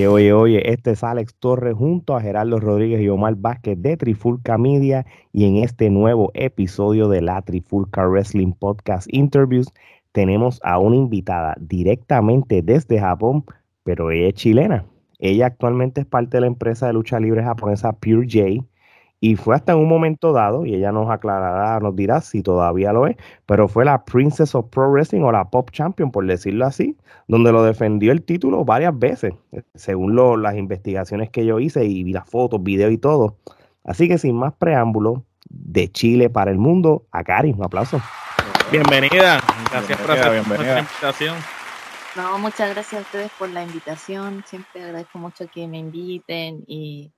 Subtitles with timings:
[0.00, 3.98] Oye, oye, oye, este es Alex Torres junto a Gerardo Rodríguez y Omar Vázquez de
[3.98, 9.68] Trifulca Media y en este nuevo episodio de la Trifulca Wrestling Podcast Interviews
[10.12, 13.44] tenemos a una invitada directamente desde Japón,
[13.84, 14.86] pero ella es chilena.
[15.18, 18.66] Ella actualmente es parte de la empresa de lucha libre japonesa Pure J
[19.20, 22.92] y fue hasta en un momento dado, y ella nos aclarará, nos dirá si todavía
[22.92, 26.64] lo es, pero fue la Princess of Pro Wrestling o la Pop Champion, por decirlo
[26.64, 26.96] así,
[27.28, 29.34] donde lo defendió el título varias veces,
[29.74, 33.36] según las investigaciones que yo hice y vi las fotos, videos y todo.
[33.84, 38.00] Así que sin más preámbulo, de Chile para el mundo, a Cari, un aplauso.
[38.70, 41.36] Bienvenida, gracias por nuestra invitación.
[42.16, 47.12] No, muchas gracias a ustedes por la invitación, siempre agradezco mucho que me inviten y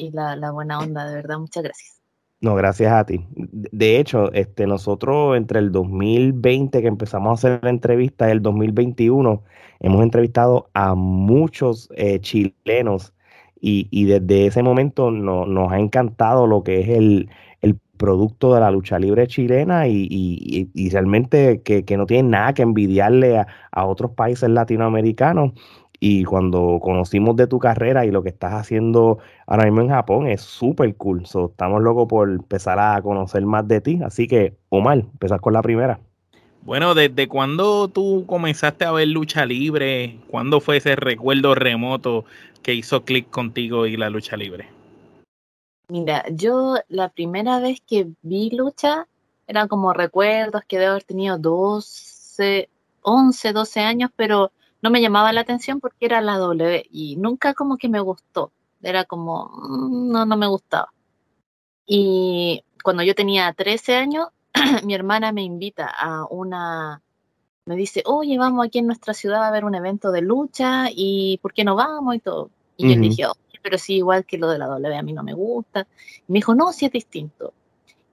[0.00, 2.00] y la, buena onda, de verdad, muchas gracias.
[2.40, 3.26] No, gracias a ti.
[3.36, 8.40] De hecho, este, nosotros entre el 2020 que empezamos a hacer la entrevista y el
[8.40, 9.42] 2021
[9.80, 13.12] hemos entrevistado a muchos eh, chilenos
[13.62, 17.28] y, desde ese momento nos ha encantado lo que es el,
[17.98, 23.46] producto de la lucha libre chilena y, realmente que, no tiene nada que envidiarle a,
[23.72, 25.52] a otros países latinoamericanos.
[26.02, 30.26] Y cuando conocimos de tu carrera y lo que estás haciendo ahora mismo en Japón
[30.26, 31.24] es súper cool.
[31.24, 34.00] estamos locos por empezar a conocer más de ti.
[34.02, 36.00] Así que, Omar, empezar con la primera.
[36.62, 40.18] Bueno, ¿desde cuándo tú comenzaste a ver lucha libre?
[40.28, 42.24] ¿Cuándo fue ese recuerdo remoto
[42.62, 44.68] que hizo clic contigo y la lucha libre?
[45.88, 49.06] Mira, yo la primera vez que vi lucha
[49.46, 52.68] eran como recuerdos que debo haber tenido 12,
[53.02, 57.54] 11, 12 años, pero no me llamaba la atención porque era la W y nunca
[57.54, 58.52] como que me gustó.
[58.82, 60.92] Era como, mm, no, no me gustaba.
[61.86, 64.28] Y cuando yo tenía 13 años,
[64.84, 67.02] mi hermana me invita a una,
[67.66, 71.38] me dice, oye, vamos aquí en nuestra ciudad a ver un evento de lucha y
[71.42, 72.14] ¿por qué no vamos?
[72.16, 72.50] Y todo.
[72.76, 73.26] Y yo dije,
[73.62, 75.86] pero sí, igual que lo de la W a mí no me gusta.
[76.28, 77.52] Y me dijo, no, sí es distinto.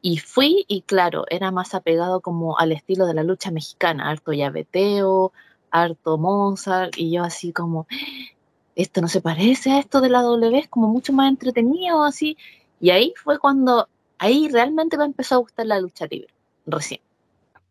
[0.02, 4.34] Y fui y claro, era más apegado como al estilo de la lucha mexicana, harto
[4.34, 5.34] llaveteo,
[5.72, 7.88] harto Mozart, y yo así como,
[8.76, 12.38] esto no se parece a esto de la W, es como mucho más entretenido, así.
[12.80, 13.88] Y ahí fue cuando,
[14.20, 16.34] ahí realmente me empezó a gustar la lucha libre,
[16.66, 17.02] recién.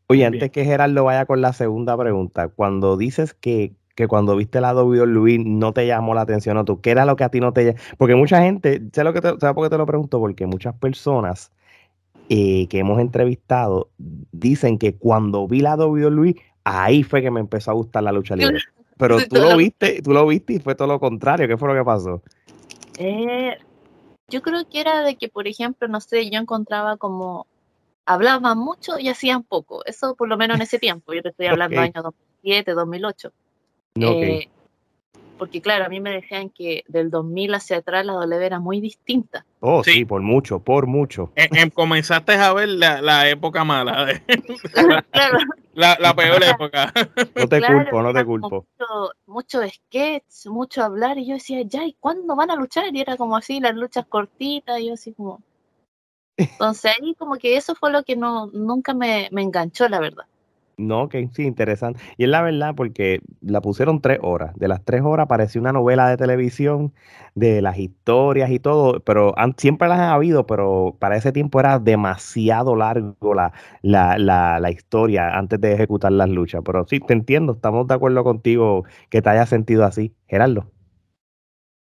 [0.08, 4.60] Oye, antes que Gerardo vaya con la segunda pregunta, cuando dices que, que cuando viste
[4.60, 6.80] la Luis no te llamó la atención, ¿o tú?
[6.80, 9.28] ¿Qué era lo que a ti no te Porque mucha gente, ¿sabes, lo que te,
[9.40, 10.20] ¿sabes por qué te lo pregunto?
[10.20, 11.50] Porque muchas personas
[12.28, 16.36] eh, que hemos entrevistado dicen que cuando vi la Luis
[16.66, 18.58] ahí fue que me empezó a gustar la lucha libre.
[18.98, 21.46] Pero tú lo viste, tú lo viste y fue todo lo contrario.
[21.46, 22.22] ¿Qué fue lo que pasó?
[22.98, 23.56] Eh,
[24.28, 27.46] yo creo que era de que, por ejemplo, no sé, yo encontraba como
[28.06, 29.84] hablaban mucho y hacían poco.
[29.84, 31.12] Eso por lo menos en ese tiempo.
[31.12, 31.92] Yo te estoy hablando okay.
[31.94, 33.32] año 2007, 2008.
[33.96, 34.48] Eh,
[35.36, 38.80] porque claro, a mí me decían que del 2000 hacia atrás la W era muy
[38.80, 39.44] distinta.
[39.60, 41.32] Oh, sí, por mucho, por mucho.
[41.74, 44.06] comenzaste a ver la, época mala,
[45.74, 46.92] la, peor época.
[47.34, 48.66] No te culpo, no te culpo.
[48.78, 52.94] Mucho, mucho sketch, mucho hablar, y yo decía, ya, ¿y cuándo van a luchar?
[52.94, 55.42] Y era como así, las luchas cortitas, y yo así como...
[56.36, 60.26] Entonces ahí como que eso fue lo que no, nunca me, me enganchó, la verdad.
[60.78, 62.00] No, que sí, interesante.
[62.18, 64.54] Y es la verdad porque la pusieron tres horas.
[64.56, 66.92] De las tres horas parecía una novela de televisión
[67.34, 71.78] de las historias y todo, pero siempre las han habido, pero para ese tiempo era
[71.78, 76.60] demasiado largo la, la, la, la, historia antes de ejecutar las luchas.
[76.64, 80.14] Pero sí, te entiendo, estamos de acuerdo contigo que te haya sentido así.
[80.26, 80.70] Gerardo.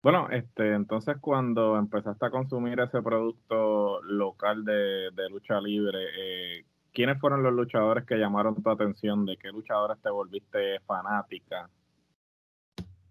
[0.02, 6.64] Bueno, este, entonces cuando empezaste a consumir ese producto local de, de lucha libre, eh,
[6.92, 9.24] ¿quiénes fueron los luchadores que llamaron tu atención?
[9.24, 11.68] ¿De qué luchadores te volviste fanática?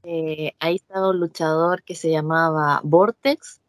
[0.03, 3.62] Eh, ahí estaba un luchador que se llamaba Vortex,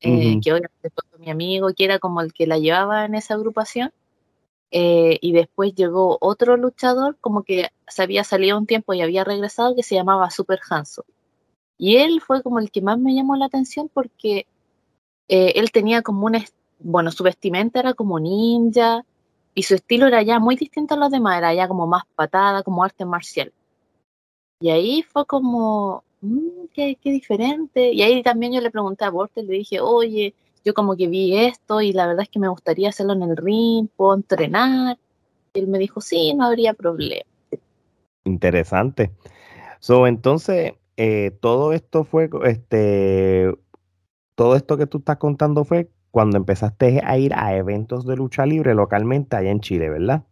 [0.00, 3.34] eh, que obviamente fue mi amigo, que era como el que la llevaba en esa
[3.34, 3.92] agrupación.
[4.70, 9.22] Eh, y después llegó otro luchador, como que se había salido un tiempo y había
[9.22, 11.04] regresado, que se llamaba Super Hanso.
[11.78, 14.46] Y él fue como el que más me llamó la atención porque
[15.28, 16.36] él tenía como un,
[16.78, 19.04] bueno, su vestimenta era como ninja,
[19.54, 22.62] y su estilo era ya muy distinto a los demás, era ya como más patada,
[22.62, 23.52] como arte marcial.
[24.60, 27.92] Y ahí fue como, mm, qué, qué, diferente.
[27.92, 30.34] Y ahí también yo le pregunté a Bortel, le dije, oye,
[30.64, 33.36] yo como que vi esto y la verdad es que me gustaría hacerlo en el
[33.36, 34.98] ring, puedo entrenar.
[35.52, 37.22] Y él me dijo, sí, no habría problema.
[38.24, 39.12] Interesante.
[39.80, 43.54] So, entonces, eh, todo esto fue, este,
[44.34, 48.46] todo esto que tú estás contando fue cuando empezaste a ir a eventos de lucha
[48.46, 50.22] libre localmente allá en Chile, ¿verdad?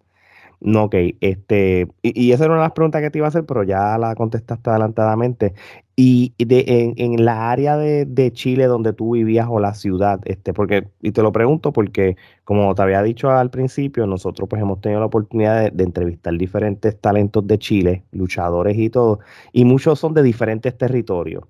[0.61, 3.44] No, ok, este, y, esa era una de las preguntas que te iba a hacer,
[3.44, 5.55] pero ya la contestaste adelantadamente.
[5.96, 10.52] Y de, en, en la área de, Chile donde tú vivías o la ciudad, este,
[10.55, 14.81] porque, y te lo pregunto porque, como te había dicho al principio, nosotros pues hemos
[14.81, 19.19] tenido la oportunidad de entrevistar diferentes talentos de Chile, luchadores y todo,
[19.52, 21.43] y muchos son de diferentes territorios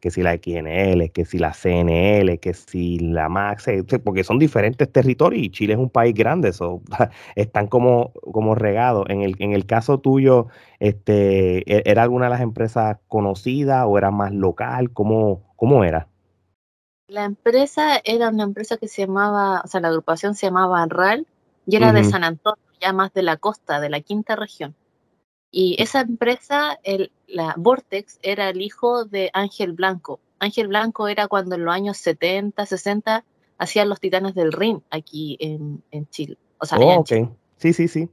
[0.00, 4.38] que si la XNL, que si la CNL, que si la MAX, eh, porque son
[4.38, 6.80] diferentes territorios y Chile es un país grande, so,
[7.36, 9.04] están como, como regados.
[9.08, 10.48] En el, en el caso tuyo,
[10.78, 14.90] este, ¿e, ¿era alguna de las empresas conocidas o era más local?
[14.92, 16.08] ¿Cómo, cómo era?
[17.06, 21.26] La empresa era una empresa que se llamaba, o sea, la agrupación se llamaba RAL
[21.66, 24.74] y era de San Antonio, ya más de la costa, de la quinta región.
[25.50, 30.20] Y esa empresa, el, la Vortex, era el hijo de Ángel Blanco.
[30.38, 33.24] Ángel Blanco era cuando en los años 70, 60
[33.58, 36.38] hacían los Titanes del Ring aquí en, en Chile.
[36.58, 37.12] O sea, oh, ok.
[37.56, 38.08] Sí, sí, sí.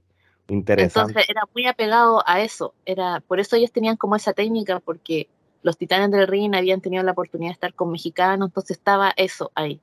[0.50, 1.12] Interesante.
[1.12, 2.74] Entonces era muy apegado a eso.
[2.86, 5.30] Era, por eso ellos tenían como esa técnica, porque
[5.62, 9.52] los Titanes del Ring habían tenido la oportunidad de estar con mexicanos, entonces estaba eso
[9.56, 9.80] ahí.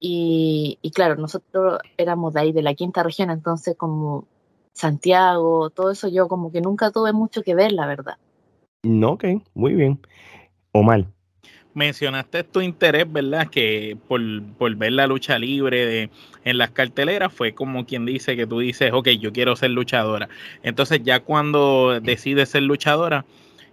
[0.00, 4.26] Y, y claro, nosotros éramos de ahí, de la quinta región, entonces como
[4.78, 8.16] Santiago, todo eso yo como que nunca tuve mucho que ver, la verdad.
[8.84, 9.98] No, ok, muy bien.
[10.70, 11.04] Omar.
[11.74, 13.48] Mencionaste tu interés, ¿verdad?
[13.48, 14.20] Que por,
[14.56, 16.10] por ver la lucha libre de,
[16.44, 20.28] en las carteleras fue como quien dice que tú dices, ok, yo quiero ser luchadora.
[20.62, 23.24] Entonces ya cuando decides ser luchadora,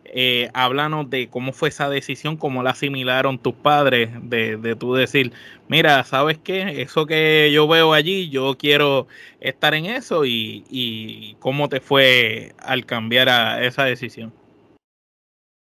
[0.06, 4.94] eh, háblanos de cómo fue esa decisión, cómo la asimilaron tus padres, de, de tú
[4.94, 5.34] decir,
[5.68, 6.82] mira, ¿sabes qué?
[6.82, 9.08] Eso que yo veo allí, yo quiero
[9.40, 14.34] estar en eso y, y cómo te fue al cambiar a esa decisión.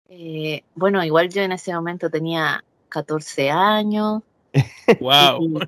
[0.09, 4.23] Eh, bueno, igual yo en ese momento tenía 14 años.
[5.01, 5.61] Wow.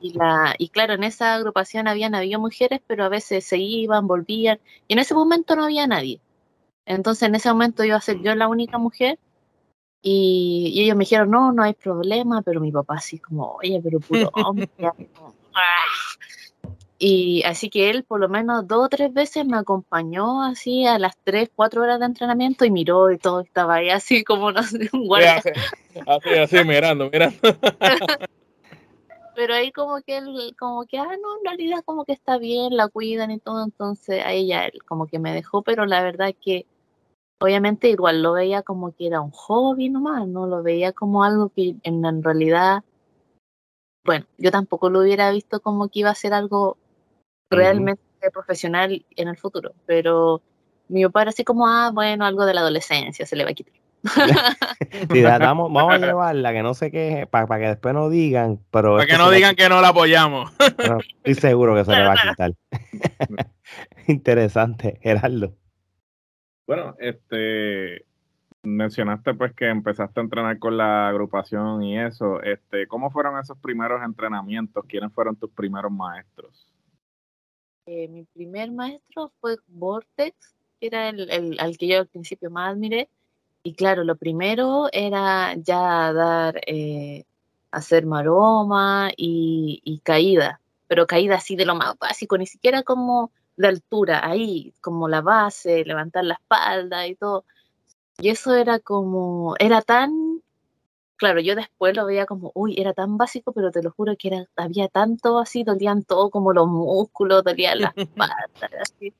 [0.00, 4.06] Y, la, y claro, en esa agrupación habían habido mujeres, pero a veces se iban,
[4.06, 6.20] volvían, y en ese momento no había nadie.
[6.86, 9.18] Entonces en ese momento iba a ser yo la única mujer
[10.02, 14.00] y, ellos me dijeron, no, no hay problema, pero mi papá así como, oye, pero
[14.00, 14.68] puro hombre.
[16.98, 20.98] y así que él por lo menos dos o tres veces me acompañó así a
[20.98, 24.62] las tres, cuatro horas de entrenamiento y miró y todo estaba ahí así como, no
[24.62, 25.42] sé, un guardia.
[26.06, 27.36] Así, así, mirando, mirando.
[29.34, 32.76] pero ahí como que él, como que, ah, no, en realidad como que está bien,
[32.76, 36.34] la cuidan y todo, entonces a ella él como que me dejó, pero la verdad
[36.40, 36.66] que
[37.40, 41.48] obviamente igual lo veía como que era un hobby nomás, no lo veía como algo
[41.48, 42.84] que en, realidad,
[44.04, 46.76] bueno, yo tampoco lo hubiera visto como que iba a ser algo
[47.50, 48.02] realmente
[48.32, 50.42] profesional en el futuro, pero
[50.88, 53.54] mi papá era así como, ah, bueno, algo de la adolescencia, se le va a
[53.54, 53.79] quitar.
[55.40, 58.96] vamos, vamos, a llevarla, que no sé qué, para que después no digan, pero...
[58.96, 60.52] Para que no digan que no la apoyamos.
[60.58, 62.52] estoy seguro que se le va a quitar.
[64.06, 65.54] Interesante, Gerardo.
[66.66, 68.06] Bueno, este
[68.62, 72.42] mencionaste pues que empezaste a entrenar con la agrupación y eso.
[72.42, 74.84] Este, ¿cómo fueron esos primeros entrenamientos?
[74.86, 76.66] ¿Quiénes fueron tus primeros maestros?
[77.86, 82.72] Eh, mi primer maestro fue Vortex, que era el, al que yo al principio más
[82.72, 83.08] admiré.
[83.62, 87.24] Y claro, lo primero era ya dar, eh,
[87.70, 93.30] hacer maroma y, y caída, pero caída así de lo más básico, ni siquiera como
[93.56, 97.44] de altura, ahí, como la base, levantar la espalda y todo.
[98.18, 100.42] Y eso era como, era tan,
[101.16, 104.28] claro, yo después lo veía como, uy, era tan básico, pero te lo juro que
[104.28, 109.12] era, había tanto así, dolían todo como los músculos, dolían las patas, así.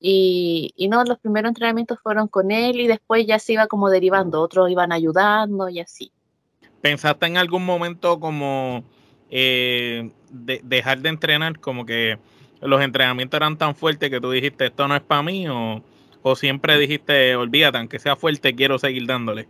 [0.00, 3.90] Y, y no, los primeros entrenamientos fueron con él y después ya se iba como
[3.90, 6.10] derivando, otros iban ayudando y así.
[6.80, 8.82] ¿Pensaste en algún momento como
[9.30, 12.18] eh, de, dejar de entrenar, como que
[12.62, 15.82] los entrenamientos eran tan fuertes que tú dijiste, esto no es para mí, o,
[16.22, 19.48] o siempre dijiste, olvídate, aunque sea fuerte, quiero seguir dándole?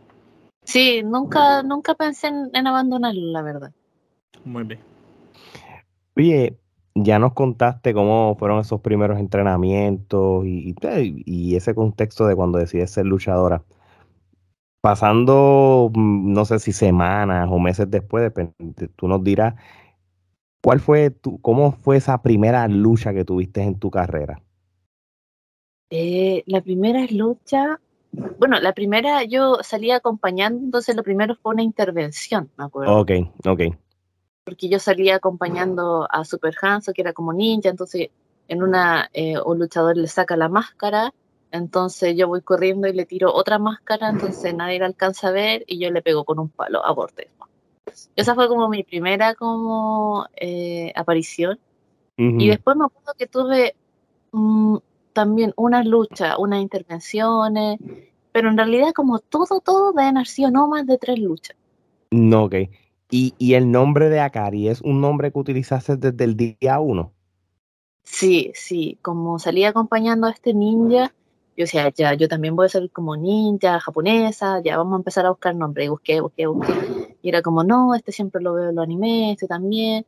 [0.65, 3.73] Sí, nunca, nunca pensé en, abandonarlo, la verdad.
[4.45, 4.81] Muy bien.
[6.17, 6.57] Oye,
[6.95, 10.75] ya nos contaste cómo fueron esos primeros entrenamientos y,
[11.27, 13.63] y, ese contexto de cuando decides ser luchadora.
[14.81, 18.33] Pasando, mm, no sé si semanas o meses después,
[18.97, 19.55] tú nos dirás
[20.63, 24.43] ¿Cuál fue tu, cómo fue esa primera lucha que tuviste en tu carrera?
[25.91, 27.81] Eh, la primera lucha,
[28.39, 33.01] bueno, la primera yo salí acompañando, entonces lo primero fue una intervención, me acuerdo.
[33.01, 33.11] Ok,
[33.47, 33.61] ok.
[34.51, 38.09] Porque yo salía acompañando a Super Hanso, que era como ninja, entonces
[38.49, 41.15] en una, eh, un luchador le saca la máscara,
[41.53, 45.63] entonces yo voy corriendo y le tiro otra máscara, entonces nadie la alcanza a ver
[45.69, 47.31] y yo le pego con un palo a borde.
[48.17, 51.61] Esa fue como mi primera como eh, aparición.
[52.17, 53.77] Y después me acuerdo que tuve
[54.33, 54.79] mm,
[55.13, 57.79] también unas luchas, unas intervenciones,
[58.33, 61.57] pero en realidad como todo, todo deben haber sido no más de tres luchas.
[62.11, 62.55] No, ok.
[63.11, 67.13] ¿Y, y el nombre de Akari es un nombre que utilizaste desde el día uno?
[68.03, 71.13] Sí, sí, como salía acompañando a este ninja,
[71.57, 75.27] yo decía, ya, yo también voy a ser como ninja japonesa, ya vamos a empezar
[75.27, 75.87] a buscar nombres.
[75.87, 77.17] Y busqué, busqué, busqué.
[77.23, 80.07] Y era como, no, este siempre lo veo en los animes, este también.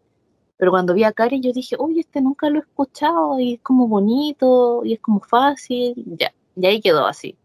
[0.57, 3.61] Pero cuando vi a Kari, yo dije, uy, este nunca lo he escuchado y es
[3.61, 5.95] como bonito y es como fácil.
[6.19, 7.37] Ya, y ahí quedó así.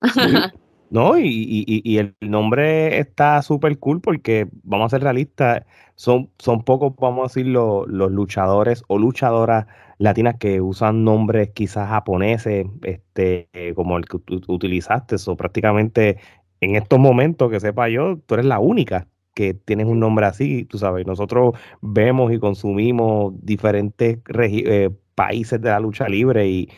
[0.90, 5.64] No, y, y, y, el nombre está súper cool porque, vamos a ser realistas,
[5.96, 9.66] son, son pocos, vamos a decir, los, los luchadores o luchadoras
[9.98, 14.16] latinas que usan nombres quizás japoneses, este, como el que
[14.46, 15.16] utilizaste.
[15.26, 16.18] O prácticamente
[16.60, 20.64] en estos momentos, que sepa yo, tú eres la única que tienes un nombre así,
[20.64, 21.06] tú sabes.
[21.06, 26.68] Nosotros vemos y consumimos diferentes eh, países de la lucha libre y,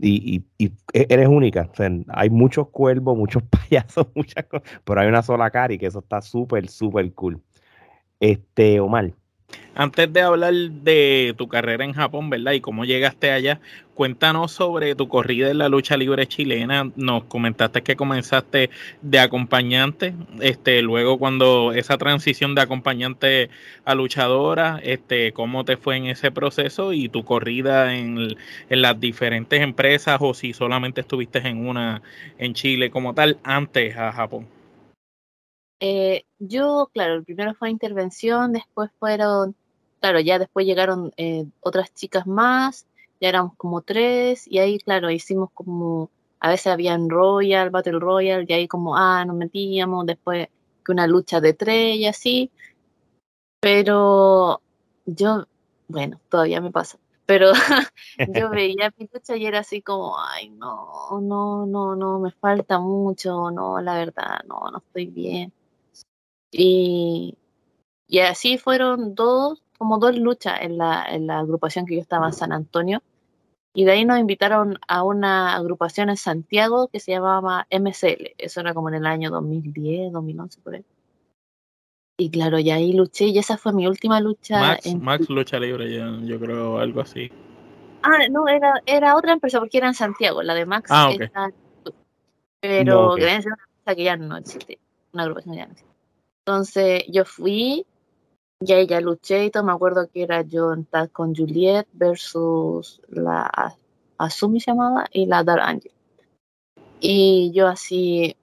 [0.00, 1.70] y, e, eres única.
[2.08, 6.00] hay muchos cuervos, muchos payasos, muchas cosas, pero hay una sola cara y que eso
[6.00, 7.42] está súper, súper cool.
[8.20, 9.12] Este, Omar.
[9.78, 12.50] Antes de hablar de tu carrera en Japón, ¿verdad?
[12.50, 13.60] Y cómo llegaste allá,
[13.94, 16.90] cuéntanos sobre tu corrida en la lucha libre chilena.
[16.96, 18.70] Nos comentaste que comenzaste
[19.02, 23.50] de acompañante, este, luego cuando esa transición de acompañante
[23.84, 28.34] a luchadora, este, cómo te fue en ese proceso y tu corrida en,
[28.68, 32.02] en las diferentes empresas o si solamente estuviste en una
[32.38, 34.57] en Chile como tal antes a Japón.
[35.80, 39.54] Eh, yo, claro, el primero fue intervención, después fueron,
[40.00, 42.86] claro, ya después llegaron eh, otras chicas más,
[43.20, 48.00] ya éramos como tres, y ahí, claro, hicimos como, a veces había en Royal, Battle
[48.00, 50.48] Royal, y ahí como, ah, nos metíamos, después
[50.84, 52.50] que una lucha de tres y así,
[53.60, 54.60] pero
[55.06, 55.46] yo,
[55.88, 57.52] bueno, todavía me pasa, pero
[58.34, 62.80] yo veía mi lucha y era así como, ay, no, no, no, no, me falta
[62.80, 65.52] mucho, no, la verdad, no, no estoy bien.
[66.50, 67.36] Y,
[68.06, 72.26] y así fueron dos, como dos luchas en la, en la agrupación que yo estaba
[72.26, 73.02] en San Antonio.
[73.74, 78.34] Y de ahí nos invitaron a una agrupación en Santiago que se llamaba MCL.
[78.38, 80.84] Eso era como en el año 2010, 2011, por ahí.
[82.20, 84.60] Y claro, y ahí luché y esa fue mi última lucha.
[84.60, 85.00] Max, en...
[85.00, 87.30] Max lucha libre, yo, yo, creo, algo así.
[88.02, 90.42] Ah, no, era, era otra empresa porque era en Santiago.
[90.42, 91.26] La de Max ah, okay.
[91.26, 91.52] está...
[92.60, 93.24] Pero no, okay.
[93.24, 94.80] una empresa que ya no existe.
[95.12, 95.87] Una agrupación que ya no existe.
[96.48, 97.84] Entonces yo fui
[98.60, 99.64] y ahí ya luché y todo.
[99.64, 103.76] Me acuerdo que era yo en tal con Juliet versus la
[104.16, 105.92] Asumi se llamaba y la Dark Angel.
[107.00, 108.34] Y yo así,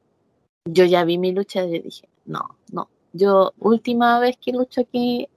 [0.65, 2.89] yo ya vi mi lucha y dije, no, no.
[3.11, 5.27] Yo última vez que lucho aquí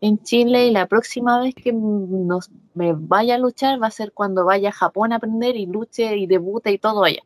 [0.00, 4.12] en Chile y la próxima vez que nos, me vaya a luchar va a ser
[4.12, 7.24] cuando vaya a Japón a aprender y luche y debute y todo allá.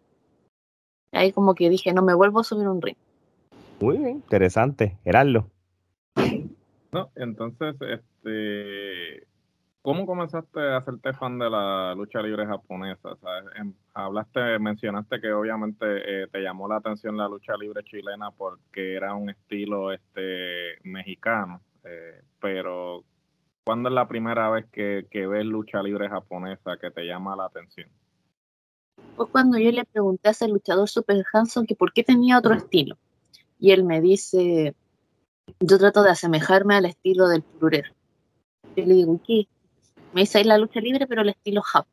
[1.13, 2.97] Ahí como que dije, no me vuelvo a subir un ring.
[3.81, 4.97] Muy bien, interesante.
[5.05, 5.51] Gerardo.
[6.93, 9.27] No, entonces, este,
[9.83, 13.11] ¿cómo comenzaste a hacerte fan de la lucha libre japonesa?
[13.57, 18.95] En, hablaste, mencionaste que obviamente eh, te llamó la atención la lucha libre chilena porque
[18.95, 23.05] era un estilo este mexicano, eh, pero
[23.63, 27.45] ¿cuándo es la primera vez que, que ves lucha libre japonesa que te llama la
[27.45, 27.91] atención?
[29.17, 32.55] Fue cuando yo le pregunté a ese luchador Super Hanson que por qué tenía otro
[32.55, 32.97] estilo
[33.59, 34.75] y él me dice,
[35.61, 37.91] yo trato de asemejarme al estilo del pururero.
[38.77, 39.49] Yo le digo, ¿qué?
[40.13, 41.87] Me dice, ahí la lucha libre, pero el estilo Jap.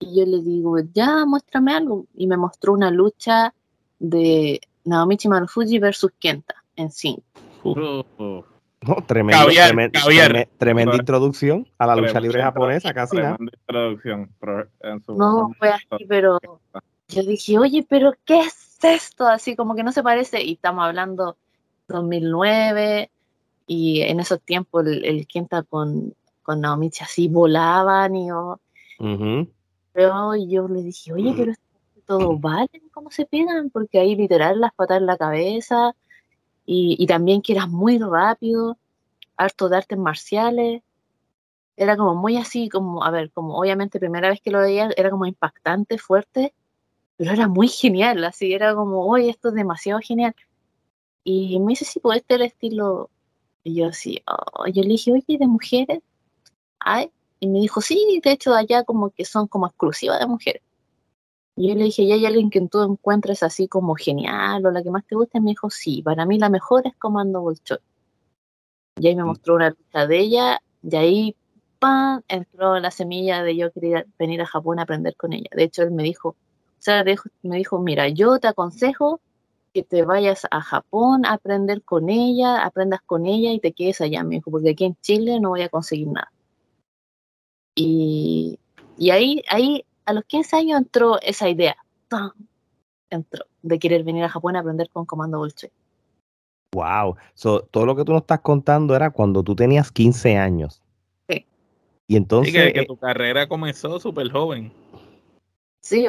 [0.00, 2.06] Y yo le digo, ya, muéstrame algo.
[2.14, 3.54] Y me mostró una lucha
[3.98, 7.18] de Naomichi Marufuji versus Kenta en sí.
[8.80, 10.48] No, tremendo, caviar, tremendo, caviar.
[10.56, 13.36] tremenda introducción a la lucha libre japonesa, casi nada.
[13.40, 14.30] introducción.
[15.08, 16.38] no, fue así, pero
[17.08, 19.26] yo dije, oye, pero ¿qué es esto?
[19.26, 20.42] Así como que no se parece.
[20.42, 21.36] Y estamos hablando
[21.88, 23.10] 2009
[23.66, 28.58] y en esos tiempos el, el Kenta con, con Naomichi así volaban y yo,
[29.92, 31.52] pero yo le dije, oye, pero
[32.06, 33.68] todo vale, ¿cómo se pegan?
[33.70, 35.94] Porque ahí literal las patas en la cabeza
[36.64, 38.78] y, y también que era muy rápido,
[39.36, 40.82] harto de artes marciales.
[41.76, 45.10] Era como muy así, como, a ver, como obviamente primera vez que lo veía era
[45.10, 46.54] como impactante, fuerte,
[47.18, 50.34] pero era muy genial, así era como, oye, esto es demasiado genial.
[51.24, 53.10] Y me dice, sí, pues este era el estilo.
[53.64, 56.00] Y yo así, oh, yo le dije, oye, ¿de mujeres?
[56.80, 57.10] Ay,
[57.40, 60.62] y me dijo, sí, de hecho allá como que son como exclusivas de mujeres.
[61.56, 64.82] Y yo le dije, ¿y hay alguien que tú encuentres así como genial o la
[64.82, 65.38] que más te gusta?
[65.38, 67.80] Y me dijo, sí, para mí la mejor es Comando Bolchón.
[68.96, 69.26] Y ahí me mm.
[69.26, 71.36] mostró una lucha de ella, y ahí
[71.80, 72.22] ¡pam!
[72.28, 75.48] entró la semilla de yo quería venir a Japón a aprender con ella.
[75.52, 76.36] De hecho, él me dijo,
[76.80, 77.04] sea,
[77.42, 79.20] me dijo, mira, yo te aconsejo
[79.72, 84.00] que te vayas a Japón a aprender con ella, aprendas con ella y te quedes
[84.00, 86.32] allá, me dijo, porque aquí en Chile no voy a conseguir nada.
[87.74, 88.58] Y,
[88.96, 91.76] y ahí, ahí, a los 15 años entró esa idea,
[92.08, 92.32] ¡pam!
[93.10, 95.70] entró, de querer venir a Japón a aprender con Comando Bolche.
[96.74, 100.82] Wow, so, todo lo que tú nos estás contando era cuando tú tenías 15 años.
[101.28, 101.46] Sí.
[102.06, 102.52] Y entonces...
[102.52, 104.72] Sí, que, que tu carrera comenzó súper joven.
[105.80, 106.06] Sí,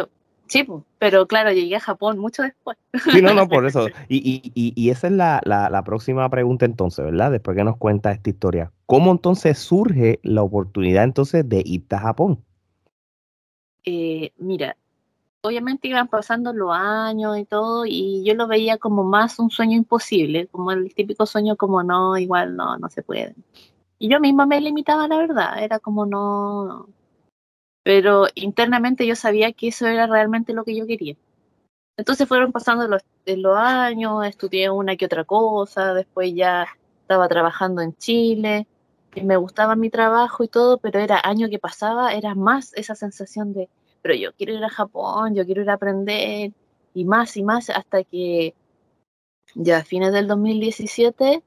[0.50, 2.76] Sí, pero claro, llegué a Japón mucho después.
[3.12, 3.88] Sí, no, no, por eso.
[4.10, 7.32] Y, y, y, y esa es la, la, la, próxima pregunta entonces, ¿verdad?
[7.32, 8.72] Después que nos cuenta esta historia.
[8.88, 12.44] ¿Cómo entonces surge la oportunidad entonces de irte a Japón?
[13.86, 14.76] Eh, mira,
[15.42, 19.78] obviamente iban pasando los años y todo, y yo lo veía como más un sueño
[19.78, 23.36] imposible, como el típico sueño como no, igual no, no se puede.
[24.00, 26.88] Y yo misma me limitaba, la verdad, era como no, no
[27.84, 31.16] pero internamente yo sabía que eso era realmente lo que yo quería.
[31.98, 36.68] Entonces fueron pasando los, los años, estudié una que otra cosa, después ya
[37.02, 38.68] estaba trabajando en Chile,
[39.16, 42.96] y me gustaba mi trabajo y todo, pero era año que pasaba, era más esa
[42.96, 43.70] sensación de,
[44.02, 46.54] pero yo quiero ir a Japón, yo quiero ir a aprender,
[46.94, 48.56] y más y más, hasta que
[49.56, 51.44] ya a fines del 2017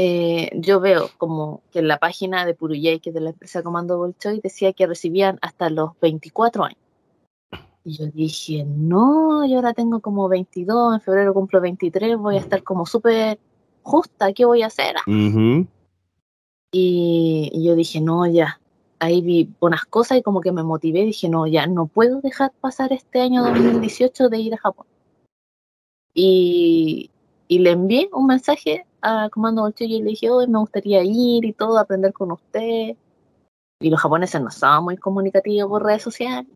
[0.00, 3.64] eh, yo veo como que en la página de Puruyay, que es de la empresa
[3.64, 6.78] Comando Bolchoy, decía que recibían hasta los 24 años.
[7.82, 12.38] Y yo dije, no, yo ahora tengo como 22, en febrero cumplo 23, voy a
[12.38, 13.40] estar como súper
[13.82, 14.94] justa, ¿qué voy a hacer?
[15.08, 15.66] Uh-huh.
[16.70, 18.60] Y, y, yo dije, no, ya.
[19.00, 22.52] Ahí vi unas cosas y como que me motivé, dije, no, ya, no puedo dejar
[22.60, 24.86] pasar este año 2018 de ir a Japón.
[26.14, 27.10] Y,
[27.48, 31.44] y le envié un mensaje a Comando Bolsillo y le dije, hoy me gustaría ir
[31.44, 32.96] y todo, aprender con usted.
[33.80, 36.50] Y los japoneses no estaban muy comunicativos por redes sociales.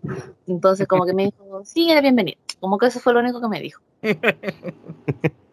[0.46, 2.38] Entonces como que me dijo, sí, eres bienvenido.
[2.60, 3.82] Como que eso fue lo único que me dijo.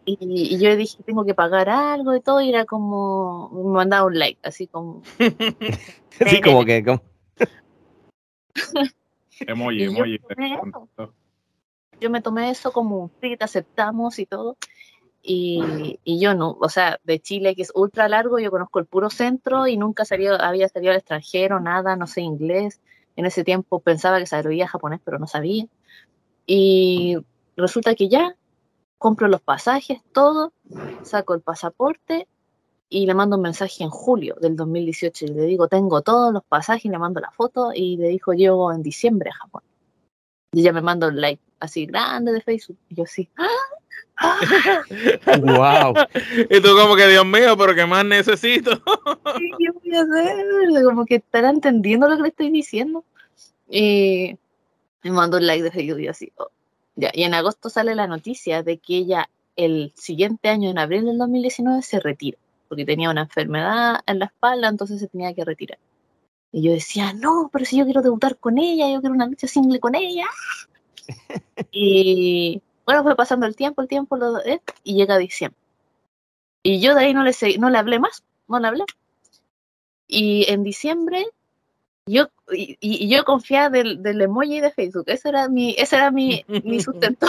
[0.04, 3.72] y, y, yo le dije, tengo que pagar algo y todo, y era como, me
[3.72, 5.02] mandaba un like, así como...
[6.10, 6.84] sí, como que...
[6.84, 7.02] Como...
[9.46, 10.18] emoji, emoji.
[10.18, 11.12] Yo,
[12.00, 14.56] yo me tomé eso como, sí, te aceptamos y todo.
[15.22, 18.86] Y, y, yo no, o sea, de Chile, que es ultra largo, yo conozco el
[18.86, 22.80] puro centro y nunca salido, había salido al extranjero, nada, no sé inglés.
[23.16, 25.66] En ese tiempo pensaba que sabía japonés, pero no sabía.
[26.46, 27.18] Y
[27.56, 28.34] resulta que ya
[28.98, 30.52] compro los pasajes, todo,
[31.02, 32.28] saco el pasaporte
[32.88, 36.44] y le mando un mensaje en julio del 2018 y le digo, tengo todos los
[36.44, 39.62] pasajes, le mando la foto y le dijo, llego en diciembre a Japón.
[40.52, 42.78] Y ella me manda un like así grande de Facebook.
[42.88, 43.46] Y yo sí, ¡ah!
[45.42, 45.94] Wow.
[46.50, 48.70] Y tú como que, Dios mío, pero ¿qué más necesito?
[49.58, 50.84] ¿Qué voy a hacer?
[50.84, 53.04] Como que estará entendiendo lo que le estoy diciendo.
[53.68, 54.36] Y
[55.02, 56.32] me mandó un like de Facebook y así.
[56.36, 56.48] Oh.
[56.96, 57.10] Ya.
[57.14, 61.18] Y en agosto sale la noticia de que ella el siguiente año, en abril del
[61.18, 62.38] 2019, se retira.
[62.68, 65.78] Porque tenía una enfermedad en la espalda, entonces se tenía que retirar.
[66.52, 69.46] Y yo decía, no, pero si yo quiero debutar con ella, yo quiero una lucha
[69.46, 70.26] single con ella.
[71.72, 75.56] y bueno, fue pasando el tiempo, el tiempo, lo, eh, y llega diciembre.
[76.64, 78.84] Y yo de ahí no le, no le hablé más, no le hablé.
[80.08, 81.24] Y en diciembre,
[82.04, 86.10] yo, y, y yo confiaba del, del, emoji de Facebook, ese era mi, ese era
[86.10, 87.28] mi, mi sustento.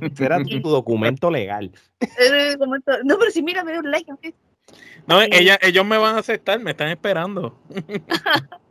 [0.00, 1.72] ese era tu documento legal.
[3.04, 4.40] No, pero si mira, me dio un like en Facebook.
[5.08, 7.58] No, ella, ellos me van a aceptar, me están esperando.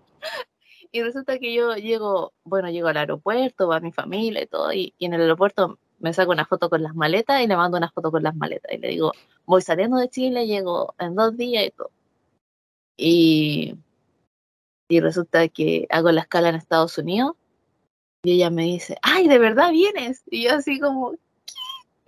[0.91, 4.93] Y resulta que yo llego, bueno, llego al aeropuerto, va mi familia y todo, y,
[4.97, 7.91] y, en el aeropuerto me saco una foto con las maletas y le mando una
[7.91, 8.71] foto con las maletas.
[8.73, 9.13] Y le digo,
[9.45, 11.91] voy saliendo de Chile, llego en dos días y todo.
[12.97, 13.75] Y,
[14.89, 17.36] y resulta que hago la escala en Estados Unidos
[18.23, 20.23] y ella me dice, ay, ¿de verdad vienes?
[20.30, 21.13] Y yo así como,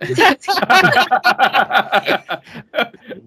[0.00, 0.14] sí,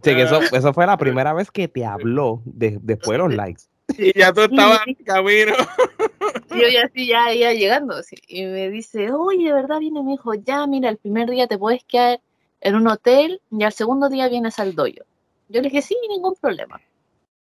[0.03, 3.63] que eso, eso fue la primera vez que te habló de, después de los likes.
[3.97, 5.53] Y ya tú estabas en camino.
[6.49, 8.01] Yo ya sí, ya iba llegando.
[8.03, 8.17] Sí.
[8.27, 11.57] Y me dice, oye, de verdad viene mi hijo, ya, mira, el primer día te
[11.57, 12.19] puedes quedar
[12.61, 15.03] en un hotel y al segundo día vienes al doyo.
[15.49, 16.81] Yo le dije, sí, ningún problema.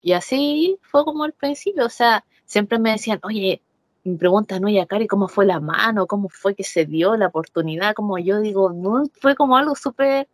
[0.03, 3.63] Y así fue como al principio, o sea, siempre me decían, oye,
[4.05, 6.07] me preguntan, oye, Cari, ¿cómo fue la mano?
[6.07, 7.95] ¿Cómo fue que se dio la oportunidad?
[7.95, 10.29] Como yo digo, no, fue como algo súper,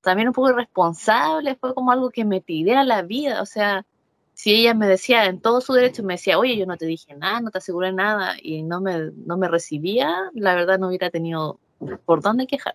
[0.00, 3.86] también un poco irresponsable, fue como algo que me tiré a la vida, o sea,
[4.34, 7.14] si ella me decía en todo su derecho, me decía, oye, yo no te dije
[7.14, 11.10] nada, no te aseguré nada, y no me, no me recibía, la verdad no hubiera
[11.10, 11.58] tenido
[12.04, 12.74] por dónde quejar.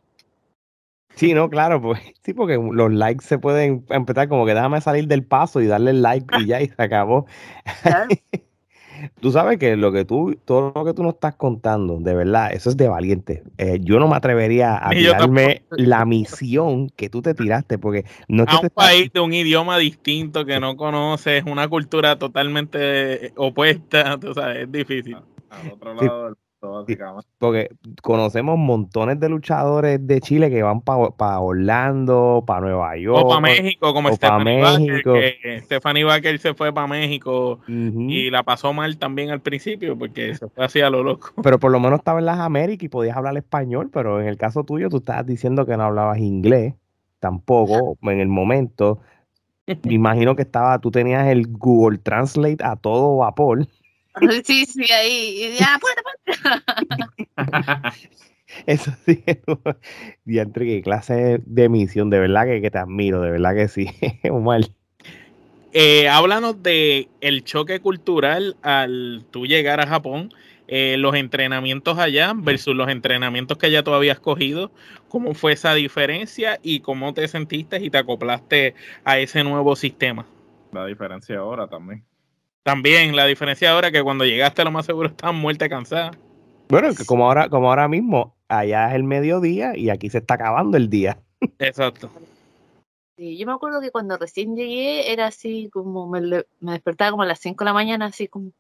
[1.15, 5.08] Sí, no, claro, pues sí, porque los likes se pueden empezar como que déjame salir
[5.08, 7.26] del paso y darle like y ya y se acabó.
[9.20, 12.52] tú sabes que lo que tú, todo lo que tú nos estás contando, de verdad,
[12.52, 13.44] eso es de valiente.
[13.58, 18.44] Eh, yo no me atrevería a tirarme la misión que tú te tiraste, porque no
[18.44, 23.34] es que a un país de un idioma distinto que no conoces, una cultura totalmente
[23.36, 25.18] opuesta, tú sabes, es difícil.
[25.50, 26.38] Al otro lado
[27.38, 27.70] porque
[28.02, 33.26] conocemos montones de luchadores de Chile que van para Orlando, para Nueva York.
[33.26, 38.74] O para México, como Stephanie Baker, Stephanie Baker se fue para México y la pasó
[38.74, 41.34] mal también al principio porque se fue así a lo loco.
[41.43, 44.38] Pero por lo menos estaba en las Américas y podías hablar español, pero en el
[44.38, 46.74] caso tuyo tú estabas diciendo que no hablabas inglés
[47.20, 49.00] tampoco en el momento.
[49.84, 53.67] Me imagino que estaba, tú tenías el Google Translate a todo vapor.
[54.44, 55.56] Sí, sí, ahí.
[55.60, 56.02] Ya, puerta,
[57.38, 57.94] puerta.
[58.66, 59.24] Eso sí,
[60.26, 63.88] diantre, qué clase de misión, de verdad que, te admiro, de verdad que sí,
[64.32, 64.62] Omar.
[65.74, 70.30] Eh, háblanos de el choque cultural al tú llegar a Japón,
[70.70, 74.72] eh, los entrenamientos allá versus los entrenamientos que ya tú habías cogido,
[75.10, 80.26] cómo fue esa diferencia y cómo te sentiste y te acoplaste a ese nuevo sistema.
[80.72, 82.07] La diferencia ahora también.
[82.68, 86.12] También la diferencia ahora que cuando llegaste lo más seguro estás muerta cansada.
[86.68, 90.34] Bueno, que como ahora, como ahora mismo, allá es el mediodía y aquí se está
[90.34, 91.18] acabando el día.
[91.60, 92.12] Exacto.
[93.16, 97.26] Sí, yo me acuerdo que cuando recién llegué era así como me, despertaba como a
[97.26, 98.52] las 5 de la mañana, así como.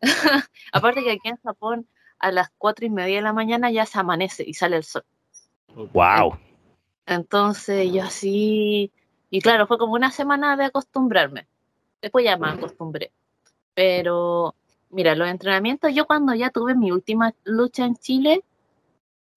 [0.72, 1.88] Aparte que aquí en Japón
[2.20, 5.02] a las 4 y media de la mañana ya se amanece y sale el sol.
[5.74, 6.38] ¡Wow!
[7.04, 8.92] Entonces yo así.
[9.28, 11.48] Y claro, fue como una semana de acostumbrarme.
[12.00, 13.10] Después ya me acostumbré.
[13.74, 14.54] Pero,
[14.90, 18.42] mira, los entrenamientos, yo cuando ya tuve mi última lucha en Chile,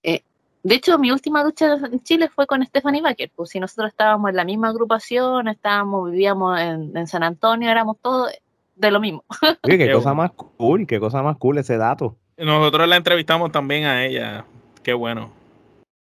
[0.03, 0.23] eh,
[0.63, 4.29] de hecho, mi última lucha en Chile fue con Stephanie Baker, pues si nosotros estábamos
[4.29, 8.31] en la misma agrupación, estábamos, vivíamos en, San Antonio, éramos todos
[8.75, 9.23] de lo mismo.
[9.63, 12.15] Oye, qué cosa más cool, qué cosa más cool ese dato.
[12.37, 14.45] Nosotros la entrevistamos también a ella,
[14.83, 15.31] qué bueno.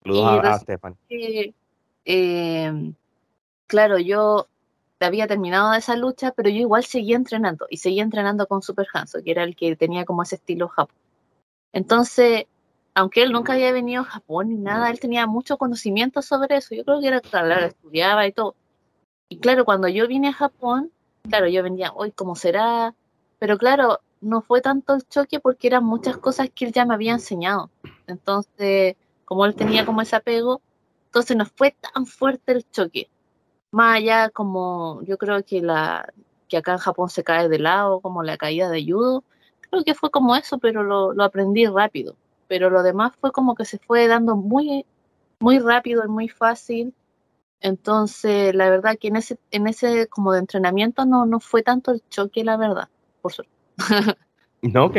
[0.02, 1.54] Saludos a, Stephanie.
[2.04, 2.92] Eh,
[3.66, 4.46] claro, yo
[5.06, 9.22] había terminado esa lucha, pero yo igual seguía entrenando y seguía entrenando con Super Hanso,
[9.22, 10.96] que era el que tenía como ese estilo Japón.
[11.72, 12.46] Entonces,
[12.94, 16.74] aunque él nunca había venido a Japón ni nada, él tenía mucho conocimiento sobre eso.
[16.74, 18.56] Yo creo que era claro, estudiaba y todo.
[19.28, 20.90] Y claro, cuando yo vine a Japón,
[21.22, 22.94] claro, yo venía, hoy, ¿cómo será?
[23.38, 26.94] Pero claro, no fue tanto el choque porque eran muchas cosas que él ya me
[26.94, 27.70] había enseñado.
[28.06, 30.60] Entonces, como él tenía como ese apego,
[31.06, 33.08] entonces no fue tan fuerte el choque
[33.70, 36.12] más allá como yo creo que la
[36.48, 39.22] que acá en Japón se cae de lado, como la caída de judo,
[39.60, 42.16] creo que fue como eso, pero lo, lo aprendí rápido.
[42.48, 44.86] Pero lo demás fue como que se fue dando muy,
[45.40, 46.94] muy rápido y muy fácil.
[47.60, 51.92] Entonces, la verdad que en ese, en ese como de entrenamiento no, no fue tanto
[51.92, 52.88] el choque, la verdad,
[53.20, 53.52] por suerte.
[54.62, 54.96] no, ok.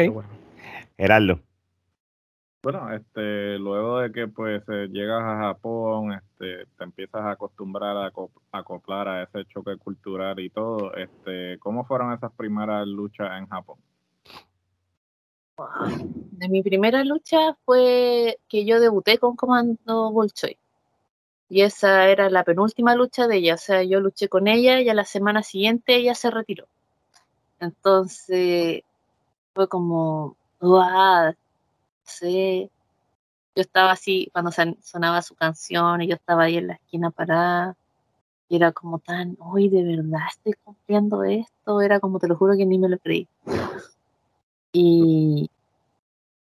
[0.98, 1.40] Heraldo.
[2.62, 7.96] Bueno, este, luego de que pues eh, llegas a Japón, este, te empiezas a acostumbrar
[7.96, 8.12] a
[8.52, 13.78] acoplar a ese choque cultural y todo, este, ¿cómo fueron esas primeras luchas en Japón?
[16.32, 20.58] De mi primera lucha fue que yo debuté con Comando Bolshoi.
[21.50, 23.56] Y esa era la penúltima lucha de ella.
[23.56, 26.68] O sea, yo luché con ella y a la semana siguiente ella se retiró.
[27.60, 28.84] Entonces
[29.54, 31.34] fue como, ¡guau!
[33.56, 37.76] Yo estaba así cuando sonaba su canción y yo estaba ahí en la esquina parada
[38.48, 42.58] y era como tan, uy, de verdad estoy cumpliendo esto, era como te lo juro
[42.58, 43.28] que ni me lo creí.
[44.72, 45.50] Y,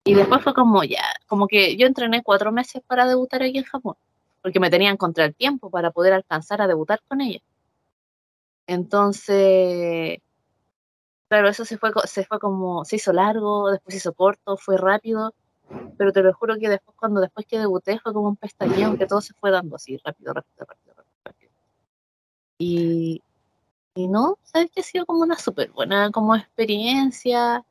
[0.04, 3.64] y después fue como ya, como que yo entrené cuatro meses para debutar aquí en
[3.64, 3.96] Japón,
[4.42, 7.40] porque me tenían contra el tiempo para poder alcanzar a debutar con ella.
[8.68, 10.20] Entonces,
[11.30, 14.78] claro, eso se fue, se fue como, se hizo largo, después se hizo corto, fue
[14.78, 15.34] rápido,
[15.98, 19.06] pero te lo juro que después, cuando después que debuté, fue como un pestañeo que
[19.06, 21.52] todo se fue dando así, rápido, rápido, rápido, rápido.
[22.58, 23.22] Y,
[23.96, 27.64] y no, sabes que ha sido como una súper buena como experiencia.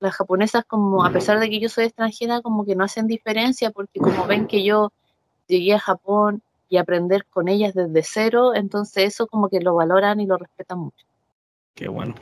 [0.00, 3.70] Las japonesas, como a pesar de que yo soy extranjera, como que no hacen diferencia,
[3.70, 4.92] porque como ven que yo
[5.46, 10.20] llegué a Japón y aprender con ellas desde cero, entonces eso como que lo valoran
[10.20, 11.06] y lo respetan mucho.
[11.74, 12.14] Qué bueno.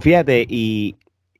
[0.00, 0.46] Fíjate,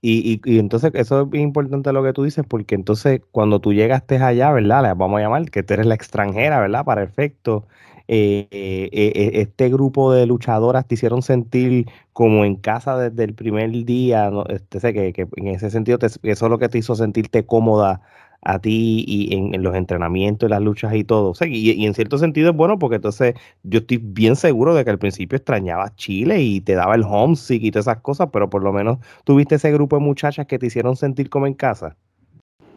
[0.06, 3.72] y y, y, entonces eso es importante lo que tú dices, porque entonces cuando tú
[3.72, 4.94] llegaste allá, ¿verdad?
[4.96, 6.84] Vamos a llamar que tú eres la extranjera, ¿verdad?
[6.84, 7.66] Para efecto,
[8.06, 13.34] eh, eh, eh, este grupo de luchadoras te hicieron sentir como en casa desde el
[13.34, 14.44] primer día, ¿no?
[14.46, 18.02] Este, que, que, en ese sentido eso es lo que te hizo sentirte cómoda
[18.44, 21.33] a ti y en, los entrenamientos, las luchas y todo.
[21.46, 24.98] y, en cierto sentido es bueno porque entonces yo estoy bien seguro de que al
[24.98, 28.72] principio extrañabas Chile y te daba el homesick y todas esas cosas, pero por lo
[28.72, 31.96] menos tuviste ese grupo de muchachas que te hicieron sentir como en casa.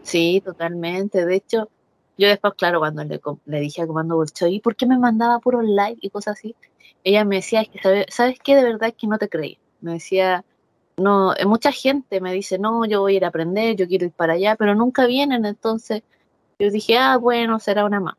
[0.03, 1.25] Sí, totalmente.
[1.25, 1.69] De hecho,
[2.17, 5.62] yo después, claro, cuando le, dije a Comando Bolshoi, ¿y por qué me mandaba puro
[5.62, 6.56] like y cosas así?
[7.03, 8.56] Ella me decía, es que, ¿sabes qué?
[8.56, 9.60] De verdad que no te creí.
[9.82, 10.43] Me decía,
[10.97, 14.12] no, mucha gente me dice, no, yo voy a ir a aprender, yo quiero ir
[14.12, 16.01] para allá, pero nunca vienen, entonces
[16.60, 18.15] yo dije, ah, bueno, será una más.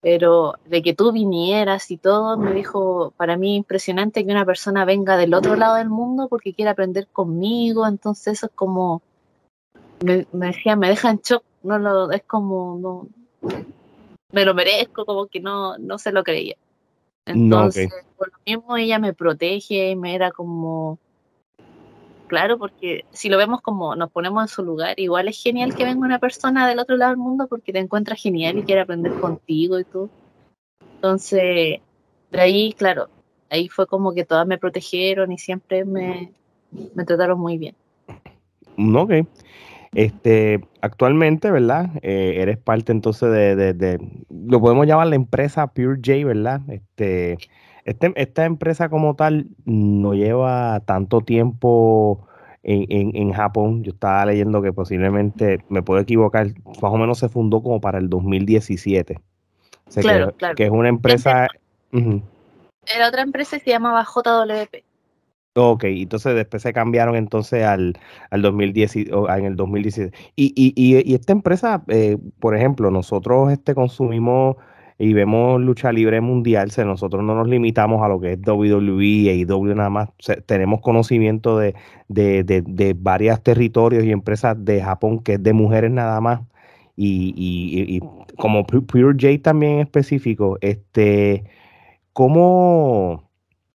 [0.00, 4.84] Pero de que tú vinieras y todo, me dijo, para mí impresionante que una persona
[4.84, 9.00] venga del otro lado del mundo porque quiere aprender conmigo, entonces eso es como,
[10.00, 13.06] me, decía, me deja en shock, no lo, es como, no,
[14.32, 16.56] me lo merezco, como que no, no se lo creía.
[17.24, 20.98] Entonces, por lo mismo ella me protege y me era como,
[22.32, 25.84] claro, porque si lo vemos como nos ponemos en su lugar, igual es genial que
[25.84, 29.12] venga una persona del otro lado del mundo porque te encuentra genial y quiere aprender
[29.20, 30.08] contigo y todo.
[30.94, 31.80] Entonces,
[32.30, 33.10] de ahí, claro,
[33.50, 36.32] ahí fue como que todas me protegieron y siempre me,
[36.94, 37.76] me trataron muy bien.
[38.96, 39.12] Ok.
[39.94, 41.90] Este, actualmente, ¿verdad?
[42.00, 43.98] Eh, eres parte entonces de, de,
[44.30, 46.62] lo podemos llamar la empresa Pure J, ¿verdad?
[46.70, 47.36] Este,
[47.84, 52.26] este, esta empresa como tal no lleva tanto tiempo
[52.62, 53.82] en, en, Japón.
[53.82, 56.48] Yo estaba leyendo que posiblemente, me puedo equivocar,
[56.80, 59.20] más o menos se fundó como para el 2017.
[60.00, 60.54] claro, claro.
[60.54, 61.48] que es una empresa...
[61.92, 64.84] Era otra empresa se llamaba JWP.
[65.54, 67.98] Ok, entonces después se cambiaron entonces al,
[68.30, 70.16] al 2010, en el 2017.
[70.34, 74.56] Y, y, y, esta empresa, eh, por ejemplo, nosotros este, consumimos
[75.02, 79.28] y vemos lucha libre mundial, nosotros no nos limitamos a lo que es WWE y
[79.30, 80.10] AEW nada más,
[80.46, 81.74] tenemos conocimiento de,
[82.06, 86.42] de, de, de varios territorios y empresas de Japón que es de mujeres nada más.
[86.94, 88.00] Y, y, y
[88.36, 91.46] como Pure J también en específico, este,
[92.12, 93.28] ¿cómo,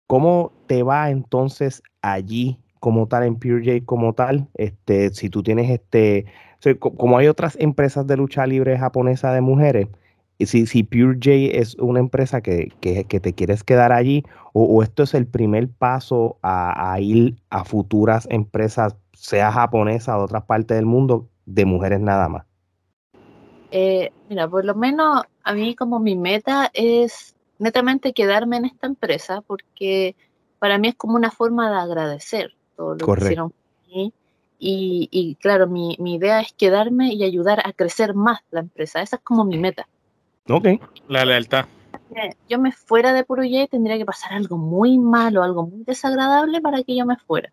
[0.06, 4.48] ¿Cómo te va entonces allí como tal, en Pure J como tal?
[4.54, 6.26] Este, si tú tienes este,
[6.80, 9.88] como hay otras empresas de lucha libre japonesa de mujeres,
[10.40, 15.14] si, si Pure J es una empresa que, te quieres quedar allí, o, esto es
[15.14, 20.86] el primer paso a, ir a futuras empresas, sea japonesa o de otras partes del
[20.86, 22.46] mundo, de mujeres nada más.
[23.72, 28.88] Eh, mira, por lo menos a mí como mi meta es netamente quedarme en esta
[28.88, 30.16] empresa porque
[30.60, 33.54] para mí es como una forma de agradecer todo lo que hicieron
[33.88, 39.02] Y, y claro, mi, mi, idea es quedarme y ayudar a crecer más la empresa.
[39.02, 39.88] Esa es como mi meta.
[40.50, 40.68] Ok.
[41.08, 41.66] La lealtad.
[42.48, 46.84] Yo me fuera de y tendría que pasar algo muy malo, algo muy desagradable para
[46.84, 47.52] que yo me fuera.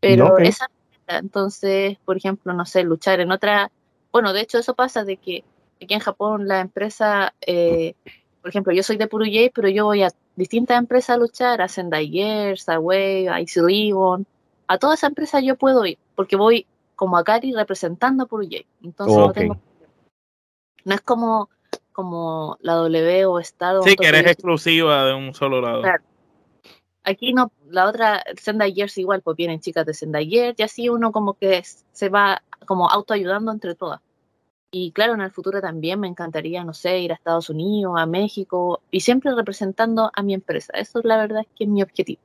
[0.00, 0.70] Pero esa
[1.08, 3.70] entonces, por ejemplo, no sé, luchar en otra...
[4.12, 5.44] Bueno, de hecho eso pasa de que
[5.82, 7.94] aquí en Japón la empresa eh,
[8.42, 11.68] por ejemplo, yo soy de Puruyay, pero yo voy a distintas empresas a luchar, a
[11.68, 14.26] Sendai a Way, a Easy Ribbon,
[14.66, 18.66] a todas esas empresas yo puedo ir, porque voy como a Cari representando a Puruyay.
[18.82, 19.56] Entonces no tengo
[20.84, 21.48] no es como,
[21.92, 23.82] como la W o Estado.
[23.82, 25.82] Sí, que eres exclusiva de un solo lado.
[25.82, 26.04] Claro.
[27.04, 30.88] Aquí no, la otra, Sendai Gears igual, pues vienen chicas de Sendai Gears y así
[30.88, 34.00] uno como que se va como autoayudando entre todas.
[34.70, 38.06] Y claro, en el futuro también me encantaría, no sé, ir a Estados Unidos, a
[38.06, 40.72] México y siempre representando a mi empresa.
[40.74, 42.22] Eso es la verdad es que es mi objetivo.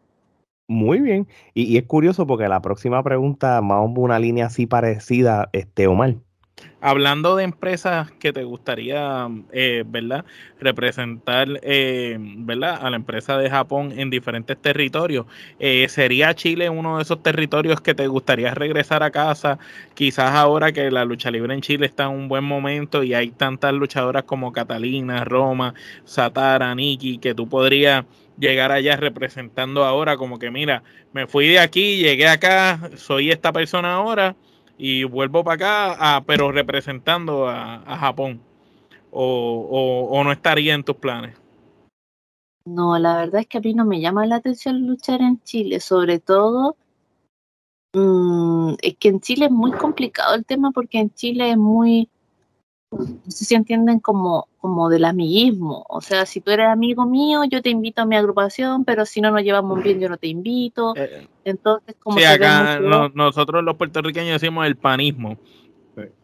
[0.69, 1.27] Muy bien.
[1.53, 6.15] Y, es curioso porque la próxima pregunta, más una línea así parecida, este Omar.
[6.79, 10.25] Hablando de empresas que te gustaría, eh, ¿verdad?
[10.59, 12.77] Representar, eh, ¿verdad?
[12.79, 15.25] A la empresa de Japón en diferentes territorios.
[15.59, 19.57] Eh, ¿Sería Chile uno de esos territorios que te gustaría regresar a casa?
[19.95, 23.31] Quizás ahora que la lucha libre en Chile está en un buen momento y hay
[23.31, 25.73] tantas luchadoras como Catalina, Roma,
[26.05, 28.05] Satara, Nikki, que tú podrías
[28.37, 33.51] llegar allá representando ahora como que mira, me fui de aquí, llegué acá, soy esta
[33.51, 34.35] persona ahora
[34.77, 38.41] y vuelvo para acá, pero representando a, Japón.
[39.11, 41.35] O, o, no estaría en tus planes?
[42.65, 45.79] No, la verdad es que a mí no me llama la atención luchar en Chile,
[45.79, 46.75] sobre todo
[47.93, 52.09] mm, es que en Chile es muy complicado el tema porque en Chile es muy
[52.91, 55.85] no sé si entienden como, como del amiguismo.
[55.89, 59.19] O sea, si tú eres amigo mío, yo te invito a mi agrupación, pero si
[59.19, 60.93] no nos llevamos bien, yo no te invito.
[60.95, 62.79] Eh, Entonces, como sí, acá
[63.13, 65.37] nosotros los puertorriqueños decimos el panismo.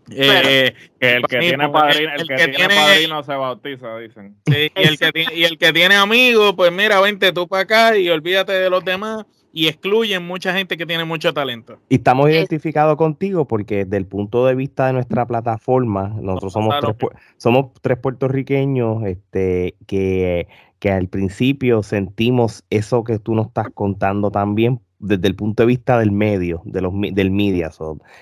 [0.09, 4.35] Eh, que el que tiene padrino, el, que, tiene, padrino se bautiza, dicen.
[4.45, 8.09] y, el que, y el que tiene amigos, pues mira, vente tú para acá y
[8.09, 11.77] olvídate de los demás y excluyen mucha gente que tiene mucho talento.
[11.87, 16.75] Y estamos identificados contigo porque desde el punto de vista de nuestra plataforma, nosotros somos
[16.81, 16.95] tres,
[17.37, 20.47] somos tres puertorriqueños este, que,
[20.79, 25.67] que al principio sentimos eso que tú nos estás contando también desde el punto de
[25.67, 27.69] vista del medio, de los del media.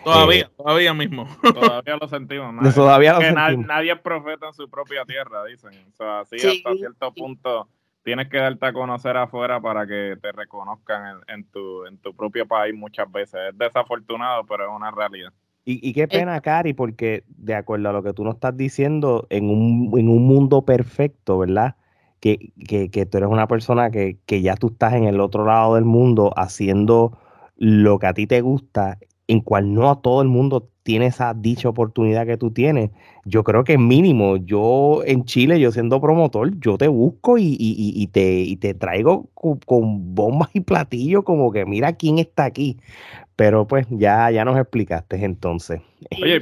[0.04, 1.28] todavía, eh, todavía mismo.
[1.54, 2.54] Todavía lo sentimos.
[2.56, 3.20] Nadie, todavía
[3.56, 5.72] nadie es profeta en su propia tierra, dicen.
[5.94, 7.70] O sea, así hasta cierto punto
[8.04, 12.48] tienes que darte a conocer afuera para que te reconozcan en, tu, en tu propio
[12.48, 13.40] país muchas veces.
[13.52, 15.32] Es desafortunado, pero es una realidad.
[15.64, 19.28] Y, y, qué pena, Cari, porque de acuerdo a lo que tú nos estás diciendo,
[19.30, 21.76] en un, en un mundo perfecto, ¿verdad?
[22.22, 25.44] que, que, que tú eres una persona que, que, ya tú estás en el otro
[25.44, 27.18] lado del mundo haciendo
[27.58, 31.34] lo que a ti te gusta, en cual no a todo el mundo tiene esa
[31.34, 32.92] dicha oportunidad que tú tienes.
[33.26, 37.94] Yo creo que mínimo, yo en Chile, yo siendo promotor, yo te busco y, y,
[37.96, 42.78] y te, y te traigo con, bombas y platillos como que mira quién está aquí.
[43.36, 45.82] Pero pues ya, ya nos explicaste entonces.
[46.22, 46.40] Oye,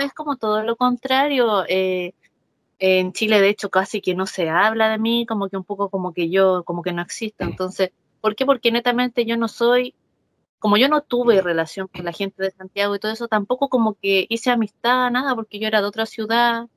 [0.00, 1.64] es como todo lo contrario.
[1.68, 2.12] Eh,
[2.78, 5.88] en Chile, de hecho, casi que no se habla de mí, como que un poco
[5.88, 7.44] como que yo, como que no existo.
[7.44, 8.44] Entonces, ¿por qué?
[8.44, 9.94] Porque netamente yo no soy,
[10.62, 13.94] como yo no tuve relación con la gente de Santiago y todo eso, tampoco como
[13.94, 16.68] que hice amistad, nada, porque yo era de otra ciudad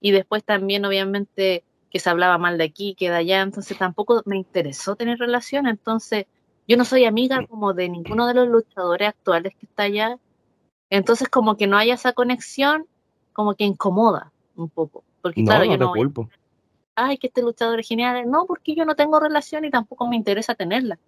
[0.00, 4.22] y después también, obviamente, que se hablaba mal de aquí, que de allá, entonces tampoco
[4.26, 5.68] me interesó tener relación.
[5.68, 6.26] Entonces,
[6.66, 10.18] yo no soy amiga como de ninguno de los luchadores actuales que está allá.
[10.90, 12.88] Entonces, como que no haya esa conexión,
[13.32, 15.04] como que incomoda un poco.
[15.22, 15.92] Porque claro, yo no.
[15.92, 16.28] Culpo.
[16.96, 18.28] Ay, que este luchador es genial.
[18.28, 20.98] No, porque yo no tengo relación y tampoco me interesa tenerla.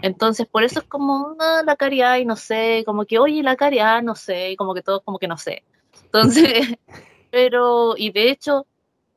[0.00, 3.56] Entonces, por eso es como ah, la caridad y no sé, como que, oye, la
[3.56, 5.64] caridad, no sé, y como que todo, como que no sé.
[6.04, 6.76] Entonces,
[7.30, 8.66] pero, y de hecho,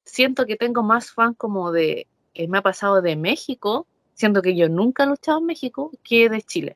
[0.03, 4.55] siento que tengo más fan como de, que me ha pasado de México, siento que
[4.55, 6.75] yo nunca he luchado en México, que de Chile.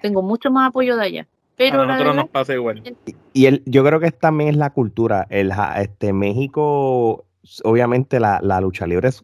[0.00, 1.26] Tengo mucho más apoyo de allá.
[1.56, 2.82] Pero a nosotros nos pasa igual.
[3.32, 5.26] Y el, yo creo que también es la cultura.
[5.30, 7.24] El, este, México,
[7.62, 9.22] obviamente la, la lucha libre es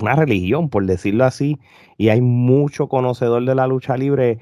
[0.00, 1.58] una religión, por decirlo así,
[1.96, 4.38] y hay mucho conocedor de la lucha libre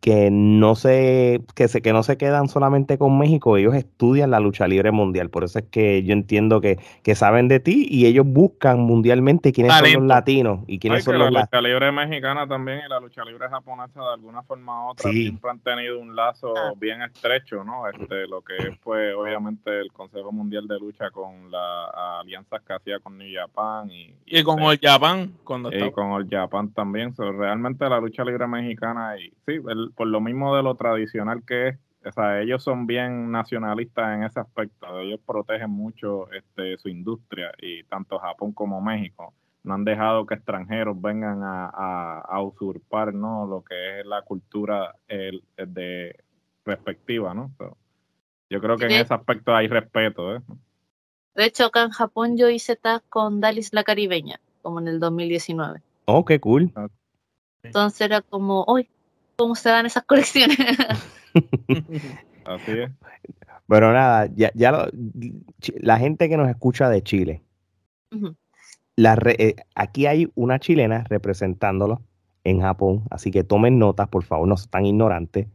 [0.00, 4.40] que no se que se que no se quedan solamente con México, ellos estudian la
[4.40, 8.06] lucha libre mundial, por eso es que yo entiendo que, que saben de ti y
[8.06, 12.46] ellos buscan mundialmente quiénes son los latinos y quiénes son los la lucha libre mexicana
[12.46, 16.14] también y la lucha libre japonesa de alguna forma u otra siempre han tenido un
[16.14, 16.72] lazo ah.
[16.76, 17.88] bien estrecho, ¿no?
[17.88, 22.72] Este lo que es pues obviamente el Consejo Mundial de Lucha con las alianzas que
[22.72, 27.14] hacía con New Japan y, y, con el Japan cuando y con el Japan también,
[27.16, 29.61] realmente la lucha libre mexicana y sí
[29.94, 34.24] por lo mismo de lo tradicional que es, o sea, ellos son bien nacionalistas en
[34.24, 39.84] ese aspecto, ellos protegen mucho este, su industria y tanto Japón como México no han
[39.84, 43.46] dejado que extranjeros vengan a, usurpar ¿no?
[43.46, 46.16] lo que es la cultura el, de
[46.64, 47.52] respectiva, ¿no?
[48.50, 50.36] yo creo que en ese aspecto hay respeto.
[50.36, 50.40] ¿eh?
[51.34, 55.00] De hecho, acá en Japón yo hice tag con Dalis la Caribeña, como en el
[55.00, 55.80] 2019.
[56.06, 56.72] Oh, qué cool.
[57.62, 58.88] Entonces era como, hoy
[59.36, 60.58] cómo se dan esas colecciones.
[62.44, 62.90] Así es.
[63.66, 64.88] Bueno, nada, ya, ya
[65.80, 67.42] la gente que nos escucha de Chile,
[68.96, 72.02] la eh, aquí hay una chilena representándolo
[72.44, 75.46] en Japón, así que tomen notas, por favor, no sean ignorantes.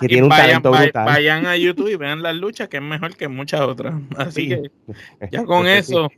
[0.00, 1.06] que tiene un vayan, talento brutal.
[1.06, 3.94] Vayan a YouTube y vean las luchas, que es mejor que muchas otras.
[4.16, 4.70] Así que
[5.30, 6.08] ya con eso.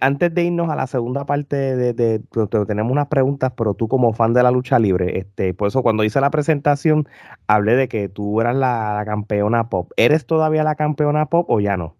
[0.00, 2.20] Antes de irnos a la segunda parte, de,
[2.66, 6.04] tenemos unas preguntas, pero tú como fan de la lucha libre, este, por eso cuando
[6.04, 7.08] hice la presentación
[7.46, 9.90] hablé de que tú eras la campeona pop.
[9.96, 11.96] ¿Eres todavía la campeona pop o ya no?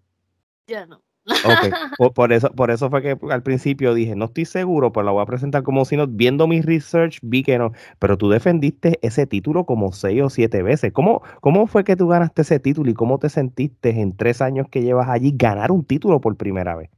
[0.67, 1.01] Ya no.
[1.29, 1.73] Ok,
[2.15, 5.21] por, eso, por eso fue que al principio dije, no estoy seguro, pero la voy
[5.21, 9.27] a presentar como si no, viendo mi research vi que no, pero tú defendiste ese
[9.27, 10.91] título como seis o siete veces.
[10.91, 14.67] ¿Cómo, ¿Cómo fue que tú ganaste ese título y cómo te sentiste en tres años
[14.69, 16.89] que llevas allí ganar un título por primera vez?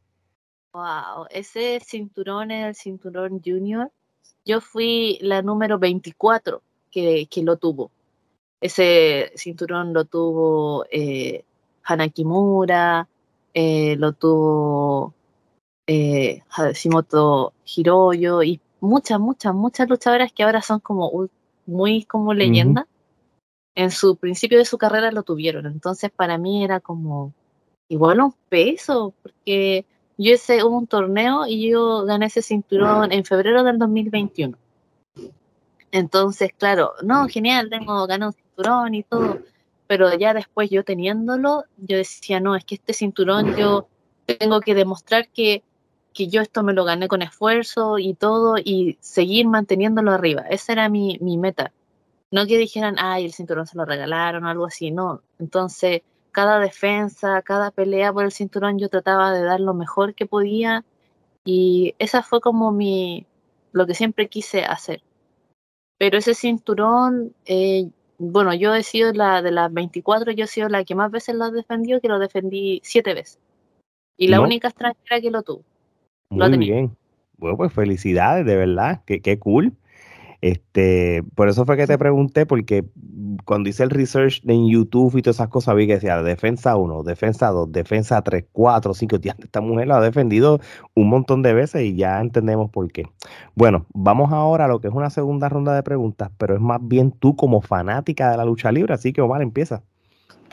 [0.73, 3.91] Wow, ese cinturón es el cinturón junior.
[4.45, 7.91] Yo fui la número 24 que, que lo tuvo.
[8.61, 11.43] Ese cinturón lo tuvo eh,
[11.84, 13.07] Hanakimura,
[13.54, 15.14] eh, lo tuvo
[15.88, 21.30] eh, Hashimoto Hiroyo y muchas, muchas, muchas luchadoras que ahora son como
[21.66, 22.88] muy como leyenda.
[23.76, 27.34] En su principio de su carrera lo tuvieron, entonces para mí era como
[27.88, 29.86] igual un peso, porque
[30.18, 34.58] yo hice un torneo y yo gané ese cinturón en febrero del 2021.
[35.91, 39.39] Entonces, claro, no, genial, tengo, gané un cinturón y todo,
[39.91, 43.89] pero ya después yo teniéndolo, yo decía, no, es que este cinturón yo
[44.25, 45.63] tengo que demostrar que
[46.13, 50.43] que yo esto me lo gané con esfuerzo y todo y seguir manteniéndolo arriba.
[50.49, 51.73] Esa era mi, mi meta.
[52.31, 55.23] No que dijeran, ay, el cinturón se lo regalaron o algo así, no.
[55.39, 60.25] Entonces, cada defensa, cada pelea por el cinturón, yo trataba de dar lo mejor que
[60.25, 60.85] podía
[61.43, 63.25] y esa fue como mi,
[63.73, 65.03] lo que siempre quise hacer.
[65.97, 67.89] Pero ese cinturón, eh,
[68.24, 71.34] bueno, yo he sido la de las 24, yo he sido la que más veces
[71.34, 73.39] lo defendió, que lo defendí siete veces.
[74.15, 74.43] Y la No.
[74.43, 75.63] única extranjera que lo tuvo.
[76.30, 76.74] Lo Muy tenía.
[76.76, 76.97] bien.
[77.38, 79.01] Bueno, pues felicidades, de verdad.
[79.07, 79.74] Qué, qué cool.
[80.41, 82.83] Este, por eso fue que te pregunté, porque
[83.45, 87.03] cuando hice el research en YouTube y todas esas cosas, vi que decía defensa 1,
[87.03, 89.19] defensa 2, defensa 3, 4, 5.
[89.19, 90.59] Tía, Esta mujer la ha defendido
[90.95, 93.07] un montón de veces y ya entendemos por qué.
[93.55, 96.79] Bueno, vamos ahora a lo que es una segunda ronda de preguntas, pero es más
[96.81, 99.83] bien tú como fanática de la lucha libre, así que Omar empieza.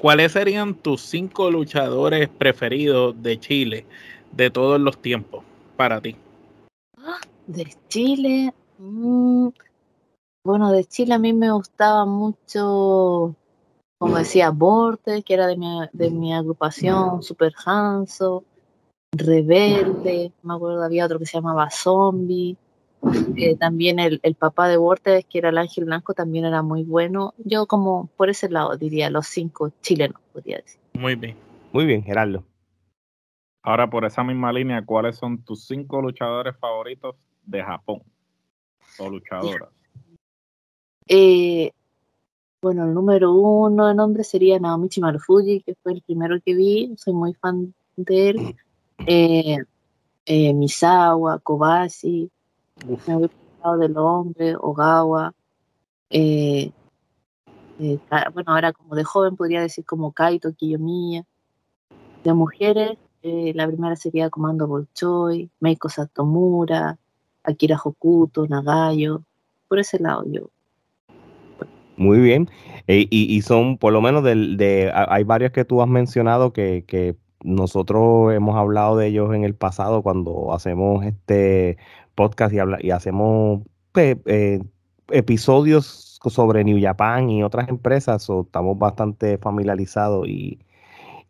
[0.00, 3.86] ¿Cuáles serían tus cinco luchadores preferidos de Chile
[4.32, 5.42] de todos los tiempos
[5.76, 6.14] para ti?
[7.46, 9.48] De Chile, mm,
[10.44, 13.34] bueno, de Chile a mí me gustaba mucho,
[13.98, 18.44] como decía, Borte, que era de mi, de mi agrupación, Super Hanso,
[19.12, 22.56] Rebelde, me acuerdo había otro que se llamaba Zombie,
[23.36, 26.82] eh, también el, el papá de Borte, que era el Ángel Blanco, también era muy
[26.82, 27.34] bueno.
[27.38, 30.80] Yo como por ese lado diría los cinco chilenos, podría decir.
[30.94, 31.36] Muy bien.
[31.72, 32.44] Muy bien, Gerardo.
[33.62, 38.02] Ahora, por esa misma línea, ¿cuáles son tus cinco luchadores favoritos de Japón?
[38.98, 39.68] O luchadoras.
[41.08, 41.72] Eh,
[42.60, 46.94] bueno, el número uno de nombre sería Naomichi Marufuji, que fue el primero que vi,
[46.96, 48.56] soy muy fan de él.
[49.06, 49.58] Eh,
[50.26, 52.30] eh, Misawa, Kobashi,
[52.86, 53.30] Uf, me voy
[53.62, 55.32] por del hombre, Ogawa.
[56.10, 56.72] eh,
[57.78, 61.24] bueno, ahora como de joven podría decir como Kaito, Kiyomiya.
[62.24, 66.98] De mujeres, la primera sería Comando Bolchoi, Meiko Satomura,
[67.44, 69.22] Akira Hokuto, Nagayo.
[69.68, 70.50] Por ese lado yo.
[71.98, 72.48] Muy bien.
[72.86, 75.88] Eh, y, y son, por lo menos, del, de, ha- hay varios que tú has
[75.88, 81.76] mencionado que, que nosotros hemos hablado de ellos en el pasado cuando hacemos este
[82.14, 83.62] podcast y, habla- y hacemos
[83.96, 84.60] eh,
[85.10, 90.58] episodios sobre New Japan y otras empresas, so, estamos bastante familiarizados y,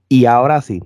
[0.08, 0.82] y ahora sí.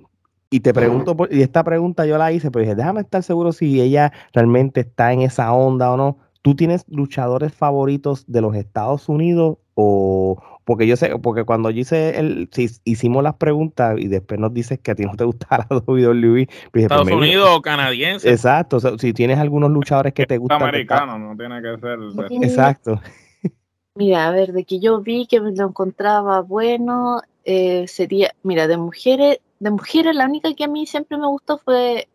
[0.49, 3.51] Y te pregunto, por- y esta pregunta yo la hice, pero dije, déjame estar seguro
[3.51, 6.17] si ella realmente está en esa onda o no.
[6.41, 11.81] ¿Tú tienes luchadores favoritos de los Estados Unidos o porque yo sé, porque cuando yo
[11.81, 15.23] hice el, si hicimos las preguntas y después nos dices que a ti no te
[15.25, 18.29] gusta la WWE, pues dije, pues Estados Unidos o canadiense.
[18.29, 20.59] Exacto, o sea, si tienes algunos luchadores que te gustan.
[20.59, 21.99] de americano, no tiene que ser.
[22.43, 23.01] Exacto.
[23.95, 28.67] Mira, a ver, de que yo vi que me lo encontraba bueno, eh, sería, mira,
[28.67, 32.07] de mujeres, de mujeres la única que a mí siempre me gustó fue,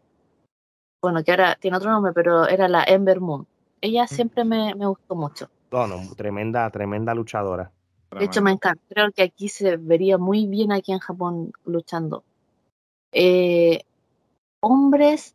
[1.01, 3.47] bueno, que ahora tiene otro nombre, pero era la Ember Moon.
[3.81, 5.49] Ella siempre me, me gustó mucho.
[5.71, 7.71] No, no, tremenda, tremenda luchadora.
[8.19, 8.83] De hecho, me encanta.
[8.89, 12.25] Creo que aquí se vería muy bien aquí en Japón luchando.
[13.13, 13.83] Eh,
[14.61, 15.35] hombres,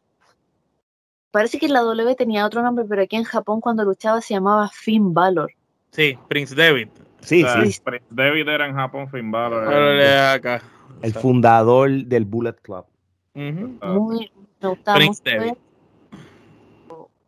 [1.32, 4.70] parece que la W tenía otro nombre, pero aquí en Japón cuando luchaba se llamaba
[4.70, 5.52] Finn Balor.
[5.92, 6.88] Sí, Prince David.
[7.22, 10.62] Sí, O sea, sí, Prince David era en Japón, Finn Balor era acá.
[11.02, 12.86] el fundador del Bullet Club.
[13.36, 15.58] Muy, me gustaba Prince mucho David.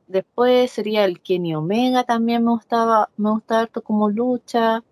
[0.08, 4.84] Después sería el Kenny Omega, también me gustaba, me gustaba harto como lucha.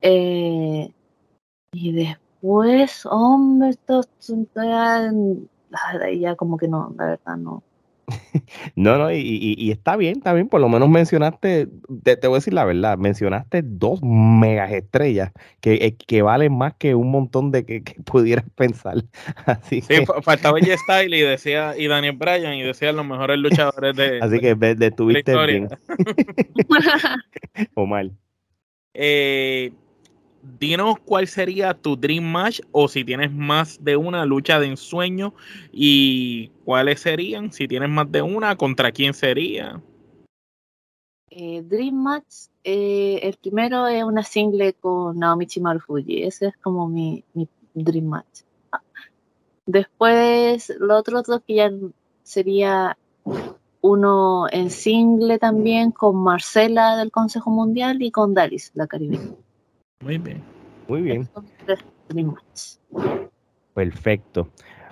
[0.00, 0.92] Eh,
[1.72, 4.08] y después, hombre, estos
[4.54, 5.10] ya,
[5.72, 7.62] ah, ya como que no, la verdad no.
[8.74, 11.68] No, no, y, y- y está bien, está bien, por lo menos mencionaste,
[12.02, 16.56] te, te voy a decir la verdad, mencionaste dos megas estrellas que, eh, que valen
[16.56, 19.04] más que un montón de que, que pudieras pensar.
[19.46, 23.06] Así Sí, que, fa- faltaba J Style y decía, y Daniel Bryan, y decían los
[23.06, 25.56] mejores luchadores de, así que de historia.
[25.56, 25.68] bien,
[27.74, 28.10] Omar.
[28.94, 29.72] Eh,
[30.42, 35.34] dinos cuál sería tu dream match o si tienes más de una lucha de ensueño
[35.72, 39.80] y cuáles serían, si tienes más de una, contra quién sería.
[41.30, 46.88] Eh, Dream Match, eh, el primero es una single con Naomichi Marufuji, ese es como
[46.88, 48.40] mi, mi Dream Match.
[49.66, 51.70] Después, los otros dos que ya
[52.22, 52.96] sería
[53.82, 59.36] uno en single también con Marcela del Consejo Mundial y con Dalis, la caribeña.
[60.00, 60.42] Muy bien.
[60.86, 61.28] Muy bien,
[63.74, 64.48] perfecto.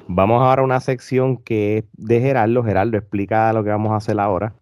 [0.08, 2.62] Vamos ahora a una sección que es de Gerardo.
[2.62, 4.54] Gerardo, explica lo que vamos a hacer ahora.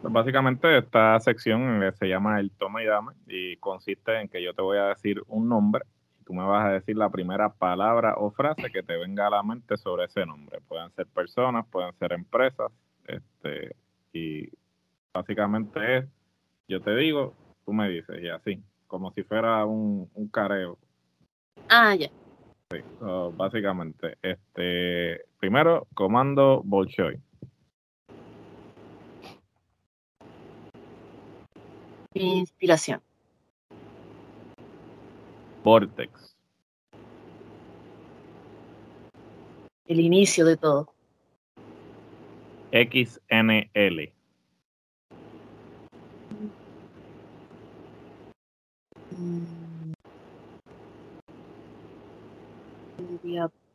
[0.00, 4.54] Pues básicamente esta sección se llama el toma y dame y consiste en que yo
[4.54, 5.82] te voy a decir un nombre
[6.20, 9.30] y tú me vas a decir la primera palabra o frase que te venga a
[9.30, 10.60] la mente sobre ese nombre.
[10.66, 12.70] Pueden ser personas, pueden ser empresas,
[13.06, 13.74] este,
[14.12, 14.48] y
[15.12, 16.04] básicamente es,
[16.68, 17.34] yo te digo,
[17.64, 20.78] tú me dices, y así, como si fuera un, un careo.
[21.68, 22.08] Ah, ya.
[22.70, 27.20] Sí, so, básicamente, este, primero, comando Bolshoi.
[32.14, 33.00] Inspiración.
[35.62, 36.36] Vortex.
[39.86, 40.92] El inicio de todo.
[42.72, 44.17] XNL.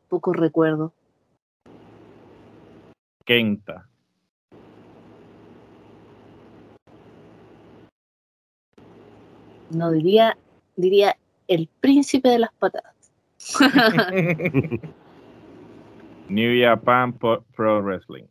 [0.10, 0.94] Poco recuerdo.
[3.26, 3.90] Kenta.
[9.72, 10.38] No diría,
[10.76, 11.18] diría
[11.48, 12.94] el príncipe de las patadas.
[16.30, 18.26] New Japan Pro Wrestling.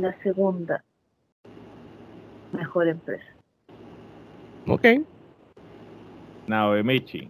[0.00, 0.84] La segunda
[2.52, 3.24] mejor empresa.
[4.68, 4.86] Ok.
[6.46, 7.28] Naomichi.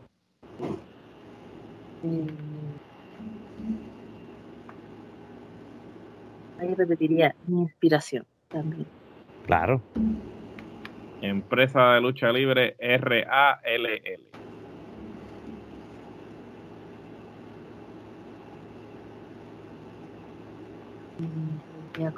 [2.02, 2.26] Mm.
[6.58, 8.86] Ahí repetiría mi inspiración también.
[9.46, 9.80] Claro.
[11.22, 14.20] Empresa de lucha libre RALL.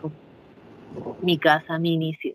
[0.01, 0.30] Como
[1.23, 2.35] Mi casa, mi inicio.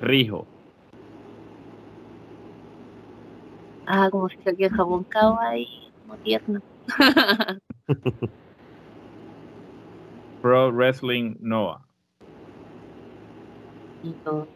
[0.00, 0.46] Rijo.
[3.86, 5.68] Ah, como si aquí en Japón kawaii,
[6.02, 6.60] como tierno.
[10.42, 11.86] Pro Wrestling Noah.
[14.02, 14.46] y todo.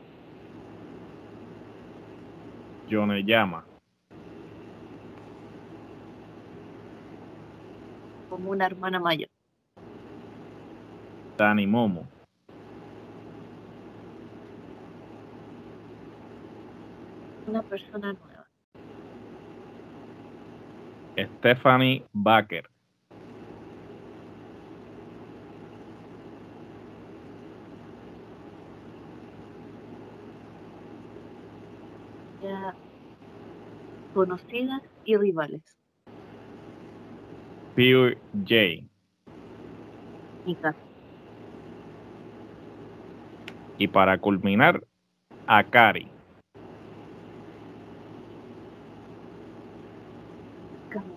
[2.89, 3.64] Yoneyama.
[8.28, 9.28] Como una hermana mayor.
[11.37, 12.07] Dani Momo.
[17.47, 18.47] Una persona nueva.
[21.39, 22.68] Stephanie Baker.
[32.43, 32.74] Ya
[34.12, 35.62] conocidas y rivales.
[37.74, 38.89] Pure J.
[43.79, 44.83] Y para culminar,
[45.47, 46.14] Akari.
[50.91, 51.16] Cami.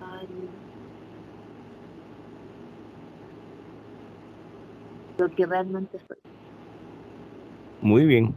[0.00, 0.60] Ay.
[5.18, 6.16] Lo que realmente soy.
[7.80, 8.36] Muy bien.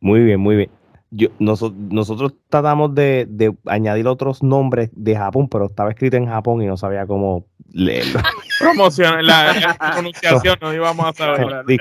[0.00, 0.77] Muy bien, muy bien.
[1.10, 6.26] Yo, noso- nosotros tratamos de, de añadir otros nombres de Japón, pero estaba escrito en
[6.26, 8.20] Japón y no sabía cómo leerlo.
[8.58, 11.64] Promoción, la, la pronunciación no íbamos a saber.
[11.66, 11.78] Sí,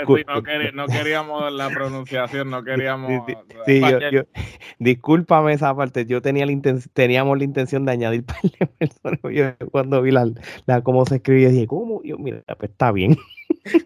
[0.74, 3.24] no, queríamos la pronunciación, no queríamos.
[3.66, 4.22] Sí, yo,
[4.80, 6.06] discúlpame esa parte.
[6.06, 9.20] Yo tenía la inten- teníamos la intención de añadir par de personas.
[9.60, 10.30] Yo cuando vi la,
[10.68, 12.02] la cómo se escribía, dije, ¿cómo?
[12.04, 13.18] Yo, mira, pues está bien.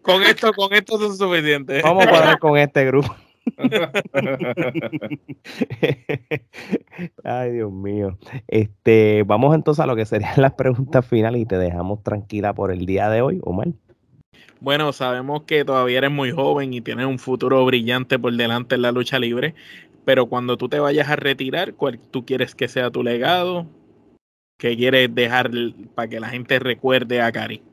[0.03, 1.81] Con esto, con esto es suficiente.
[1.81, 3.15] Vamos a cuadrar con este grupo.
[7.23, 8.17] Ay, Dios mío.
[8.47, 12.71] Este, vamos entonces a lo que serían las preguntas finales y te dejamos tranquila por
[12.71, 13.69] el día de hoy, Omar.
[14.59, 18.83] Bueno, sabemos que todavía eres muy joven y tienes un futuro brillante por delante en
[18.83, 19.55] la lucha libre,
[20.05, 23.65] pero cuando tú te vayas a retirar, ¿cuál tú quieres que sea tu legado?
[24.59, 25.49] ¿Qué quieres dejar
[25.95, 27.63] para que la gente recuerde a Cari?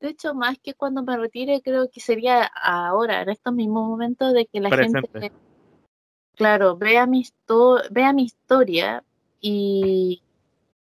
[0.00, 4.32] De hecho, más que cuando me retire, creo que sería ahora, en estos mismos momentos,
[4.32, 5.08] de que la Presente.
[5.12, 5.32] gente,
[6.36, 7.24] claro, vea mi,
[7.90, 9.02] vea mi historia
[9.40, 10.22] y,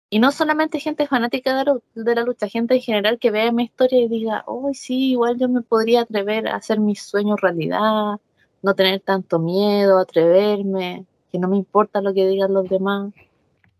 [0.09, 3.51] y no solamente gente fanática de la, de la lucha, gente en general que vea
[3.51, 7.41] mi historia y diga, oh, sí, igual yo me podría atrever a hacer mis sueños
[7.41, 8.19] realidad,
[8.61, 13.13] no tener tanto miedo, atreverme, que no me importa lo que digan los demás.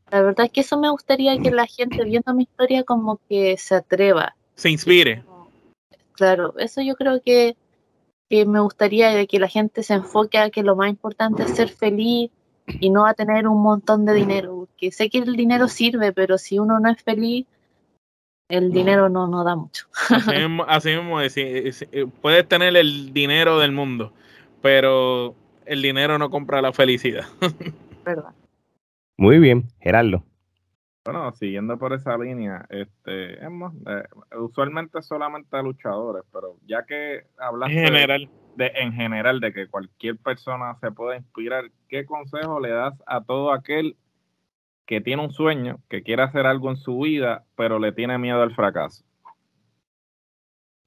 [0.09, 3.57] La verdad es que eso me gustaría que la gente viendo mi historia como que
[3.57, 4.35] se atreva.
[4.55, 5.23] Se inspire.
[6.17, 7.55] Claro, eso yo creo que,
[8.27, 11.51] que me gustaría de que la gente se enfoque a que lo más importante es
[11.51, 12.31] ser feliz
[12.65, 14.67] y no a tener un montón de dinero.
[14.77, 17.45] Que sé que el dinero sirve, pero si uno no es feliz,
[18.49, 19.85] el dinero no, no da mucho.
[20.67, 24.11] Así mismo, eh, puedes tener el dinero del mundo,
[24.63, 27.25] pero el dinero no compra la felicidad.
[28.05, 28.33] Verdad.
[29.17, 30.23] Muy bien, Gerardo.
[31.09, 34.03] Bueno, siguiendo por esa línea, este, hemos, eh,
[34.37, 38.29] usualmente solamente a luchadores, pero ya que hablas en general.
[38.57, 43.23] De, en general de que cualquier persona se puede inspirar, ¿qué consejo le das a
[43.23, 43.95] todo aquel
[44.85, 48.41] que tiene un sueño, que quiere hacer algo en su vida, pero le tiene miedo
[48.41, 49.05] al fracaso?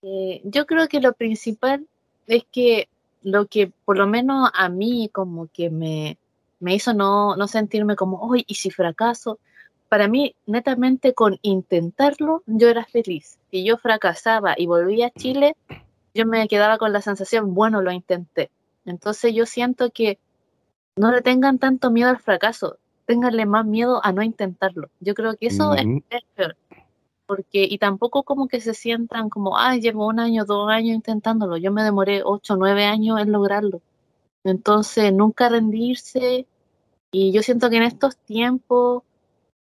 [0.02, 1.86] Eh, yo creo que lo principal
[2.26, 2.90] es que
[3.22, 6.18] lo que por lo menos a mí como que me,
[6.58, 9.38] me hizo no, no sentirme como, hoy ¿y si fracaso?
[9.90, 13.38] Para mí, netamente con intentarlo, yo era feliz.
[13.50, 15.54] Si yo fracasaba y volvía a Chile,
[16.14, 18.50] yo me quedaba con la sensación, bueno, lo intenté.
[18.86, 20.18] Entonces yo siento que
[20.96, 22.78] no le tengan tanto miedo al fracaso
[23.10, 24.88] tenganle más miedo a no intentarlo.
[25.00, 25.84] Yo creo que eso es,
[26.36, 26.56] peor.
[27.26, 31.56] Porque, y tampoco como que se sientan como, ay, llevo un año, dos años intentándolo.
[31.56, 33.82] Yo me demoré ocho, nueve años en lograrlo.
[34.44, 36.46] Entonces, nunca rendirse.
[37.10, 39.02] Y yo siento que en estos tiempos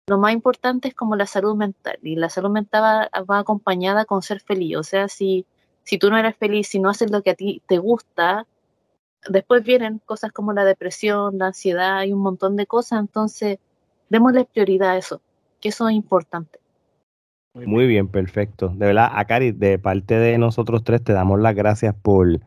[0.07, 1.97] lo más importante es como la salud mental.
[2.03, 4.77] Y la salud mental va, acompañada con ser feliz.
[4.77, 5.45] O sea, si,
[5.83, 8.45] si tú no eres feliz, si no haces lo que a ti te gusta,
[9.27, 13.57] después vienen cosas como la depresión, la ansiedad y un montón de cosas, entonces
[14.09, 15.21] démosle prioridad a eso,
[15.59, 16.59] que eso es importante.
[17.53, 18.67] Muy bien, perfecto.
[18.67, 22.41] De verdad, Akari, de parte de nosotros tres, te damos las gracias por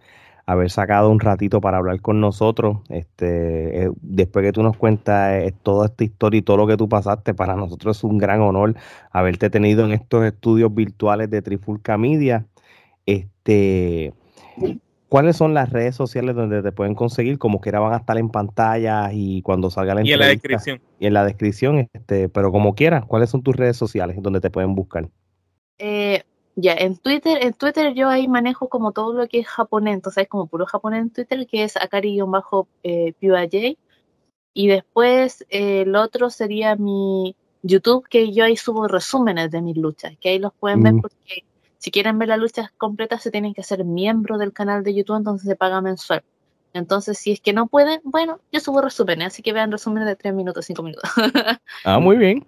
[0.48, 2.78] haber sacado un ratito para hablar con nosotros.
[2.88, 6.78] Este, eh, después que tú nos cuentas eh, toda esta historia y todo lo que
[6.78, 8.74] tú pasaste, para nosotros es un gran honor
[9.10, 12.46] haberte tenido en estos estudios virtuales de Trifulca Media.
[13.04, 14.14] Este,
[15.10, 17.36] ¿Cuáles son las redes sociales donde te pueden conseguir?
[17.36, 20.80] Como quiera van a estar en pantalla y cuando salga la Y en la descripción.
[20.98, 24.48] Y en la descripción, este, pero como quieras, ¿cuáles son tus redes sociales donde te
[24.48, 25.10] pueden buscar?
[25.78, 26.22] Eh,
[26.60, 30.24] ya, en Twitter, en Twitter yo ahí manejo como todo lo que es japonés, entonces
[30.24, 33.76] es como puro japonés en Twitter, que es Akari-PUAJ.
[34.54, 39.76] Y después eh, el otro sería mi YouTube, que yo ahí subo resúmenes de mis
[39.76, 41.00] luchas, que ahí los pueden ver mm.
[41.00, 41.44] porque
[41.76, 45.18] si quieren ver las luchas completas se tienen que ser miembro del canal de YouTube,
[45.18, 46.24] entonces se paga mensual.
[46.72, 50.16] Entonces, si es que no pueden, bueno, yo subo resúmenes, así que vean resúmenes de
[50.16, 51.08] 3 minutos, 5 minutos.
[51.84, 52.44] ah, muy bien.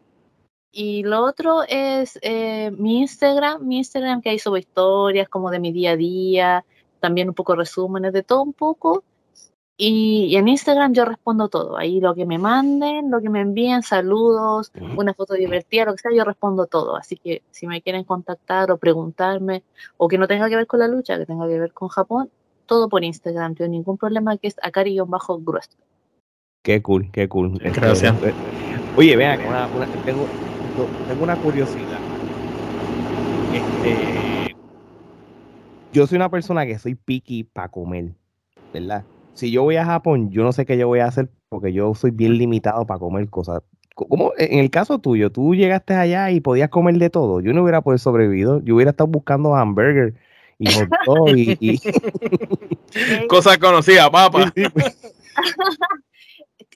[0.73, 5.59] Y lo otro es eh, mi Instagram, mi Instagram que ahí subo historias como de
[5.59, 6.65] mi día a día,
[7.01, 9.05] también un poco resúmenes de todo un poco.
[9.83, 11.79] Y, en Instagram yo respondo todo.
[11.79, 16.03] Ahí lo que me manden, lo que me envíen, saludos, una foto divertida, lo que
[16.03, 16.97] sea, yo respondo todo.
[16.97, 19.63] Así que si me quieren contactar o preguntarme,
[19.97, 22.31] o que no tenga que ver con la lucha, que tenga que ver con Japón,
[22.67, 23.53] todo por Instagram.
[23.53, 25.71] No tengo ningún problema, que es acari-grueso.
[26.63, 27.59] Qué cool, qué cool.
[27.65, 28.23] Este, Gracias.
[28.23, 28.35] Eh,
[28.99, 29.41] oye, vean,
[30.05, 30.27] tengo,
[31.09, 31.99] tengo una curiosidad.
[33.53, 34.55] Este,
[35.93, 38.13] yo soy una persona que soy picky para comer,
[38.73, 39.05] ¿verdad?
[39.41, 41.95] si yo voy a Japón, yo no sé qué yo voy a hacer porque yo
[41.95, 43.63] soy bien limitado para comer cosas.
[43.95, 47.41] Como en el caso tuyo, tú llegaste allá y podías comer de todo.
[47.41, 48.47] Yo no hubiera podido sobrevivir.
[48.65, 50.15] Yo hubiera estado buscando hamburger
[50.59, 50.69] y
[51.35, 51.79] y, y...
[53.29, 54.53] cosas conocidas, papá.
[54.53, 54.53] Pues.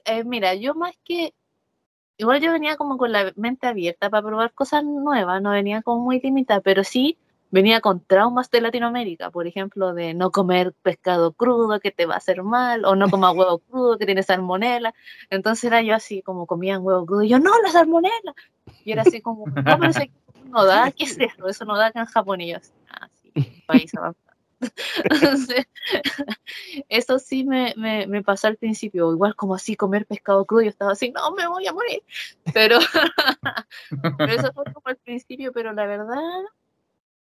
[0.06, 1.34] eh, mira, yo más que
[2.16, 6.02] igual yo venía como con la mente abierta para probar cosas nuevas, no venía como
[6.04, 7.18] muy limitada, pero sí
[7.54, 12.14] venía con traumas de Latinoamérica, por ejemplo, de no comer pescado crudo que te va
[12.14, 14.92] a hacer mal, o no comer huevo crudo que tiene salmonela.
[15.30, 18.34] Entonces era yo así, como comían huevo crudo, y yo, no, la salmonela.
[18.84, 20.00] Y era así como, no, pero eso
[20.46, 21.48] no da, ¿qué es eso?
[21.48, 22.40] Eso no da acá en Japón.
[22.40, 23.32] Y yo así, ah, sí,
[23.66, 24.23] país avanzado.
[26.88, 30.92] Eso sí me, me, pasó al principio, igual como así comer pescado crudo, yo estaba
[30.92, 32.02] así, no, me voy a morir.
[32.52, 32.78] Pero,
[34.18, 36.42] pero eso fue como al principio, pero la verdad,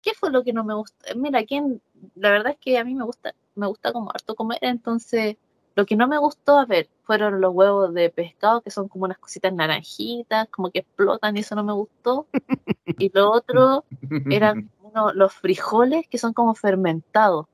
[0.02, 1.14] ¿qué fue lo que no me gusta?
[1.16, 1.82] Mira, ¿quién?
[2.16, 5.38] la verdad es que a mí me gusta, me gusta como harto comer, entonces
[5.78, 9.06] lo que no me gustó, a ver, fueron los huevos de pescado, que son como
[9.06, 12.28] unas cositas naranjitas, como que explotan y eso no me gustó.
[13.00, 13.86] Y lo otro
[14.32, 14.72] eran
[15.14, 17.46] los frijoles que son como fermentados.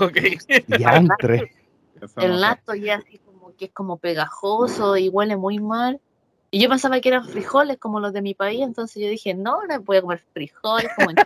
[0.00, 0.16] Ok.
[2.16, 6.00] El lato ya así como que es como pegajoso y huele muy mal.
[6.54, 9.62] Y yo pensaba que eran frijoles como los de mi país, entonces yo dije, no,
[9.66, 11.16] no voy a comer frijoles como en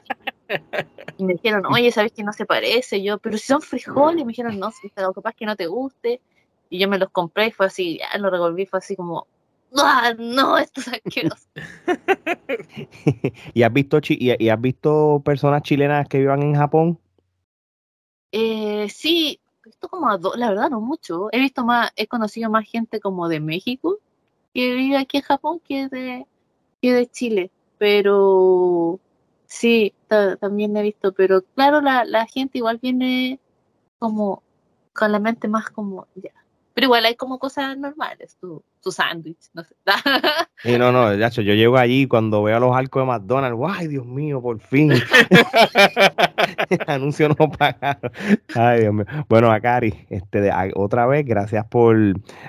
[1.19, 3.03] Y me dijeron, oye, ¿sabes que no se parece?
[3.03, 5.67] yo, pero si son frijoles, y me dijeron, no, si lo capaz que no te
[5.67, 6.21] guste.
[6.71, 9.27] Y yo me los compré y fue así, ya lo revolví, fue así como,
[9.77, 11.49] ¡Ah, no, esto es asqueroso!
[13.53, 17.01] ¿Y, has visto y, has visto personas chilenas que vivan en Japón?
[18.31, 21.31] Eh, sí, he visto como a dos, la verdad no mucho.
[21.33, 23.99] He visto más, he conocido más gente como de México
[24.57, 26.27] que vive aquí en Japón que de,
[26.81, 27.51] que de Chile.
[27.79, 29.01] Pero
[29.47, 29.95] Sí,
[30.41, 33.39] también he visto, pero claro, la, la gente igual viene
[33.99, 34.43] como
[34.93, 36.33] con la mente más como, ya,
[36.75, 39.75] pero igual hay como cosas normales, tu, tu sándwich, no sé.
[40.65, 44.07] Y no, no, yo llego allí cuando veo a los arcos de McDonald's, ¡ay, Dios
[44.07, 44.93] mío, por fin!
[46.87, 48.11] Anuncio no pagado.
[48.55, 49.05] Ay, Dios mío.
[49.29, 51.97] Bueno, Akari, este, otra vez, gracias por,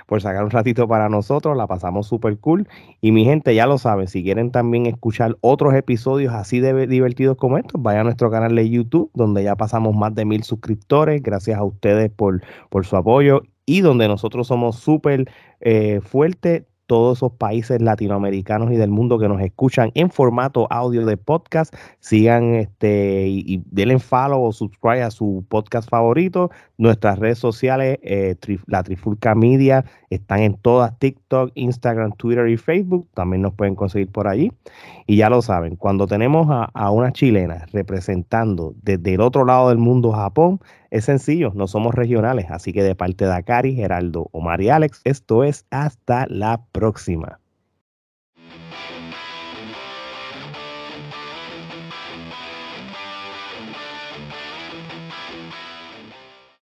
[0.06, 2.68] por sacar un ratito para nosotros, la pasamos súper cool.
[3.02, 7.38] Y mi gente, ya lo saben, si quieren también escuchar otros episodios así de divertidos
[7.38, 11.22] como estos, vayan a nuestro canal de YouTube, donde ya pasamos más de mil suscriptores.
[11.22, 15.30] Gracias a ustedes por, por su apoyo y donde nosotros somos súper
[15.60, 21.06] eh, fuertes todos esos países latinoamericanos y del mundo que nos escuchan en formato audio
[21.06, 26.50] de podcast, sigan este y, denle follow o subscribe a su podcast favorito.
[26.78, 28.36] Nuestras redes sociales, eh,
[28.68, 33.08] la Trifulca Media, están en todas TikTok, Instagram, Twitter y Facebook.
[33.14, 34.52] También nos pueden conseguir por allí.
[35.06, 39.70] Y ya lo saben, cuando tenemos a, a una chilena representando desde el otro lado
[39.70, 40.60] del mundo, Japón,
[40.92, 45.02] es sencillo, no somos regionales, así que de parte de Akari, Geraldo o María Alex,
[45.04, 47.40] esto es hasta la próxima.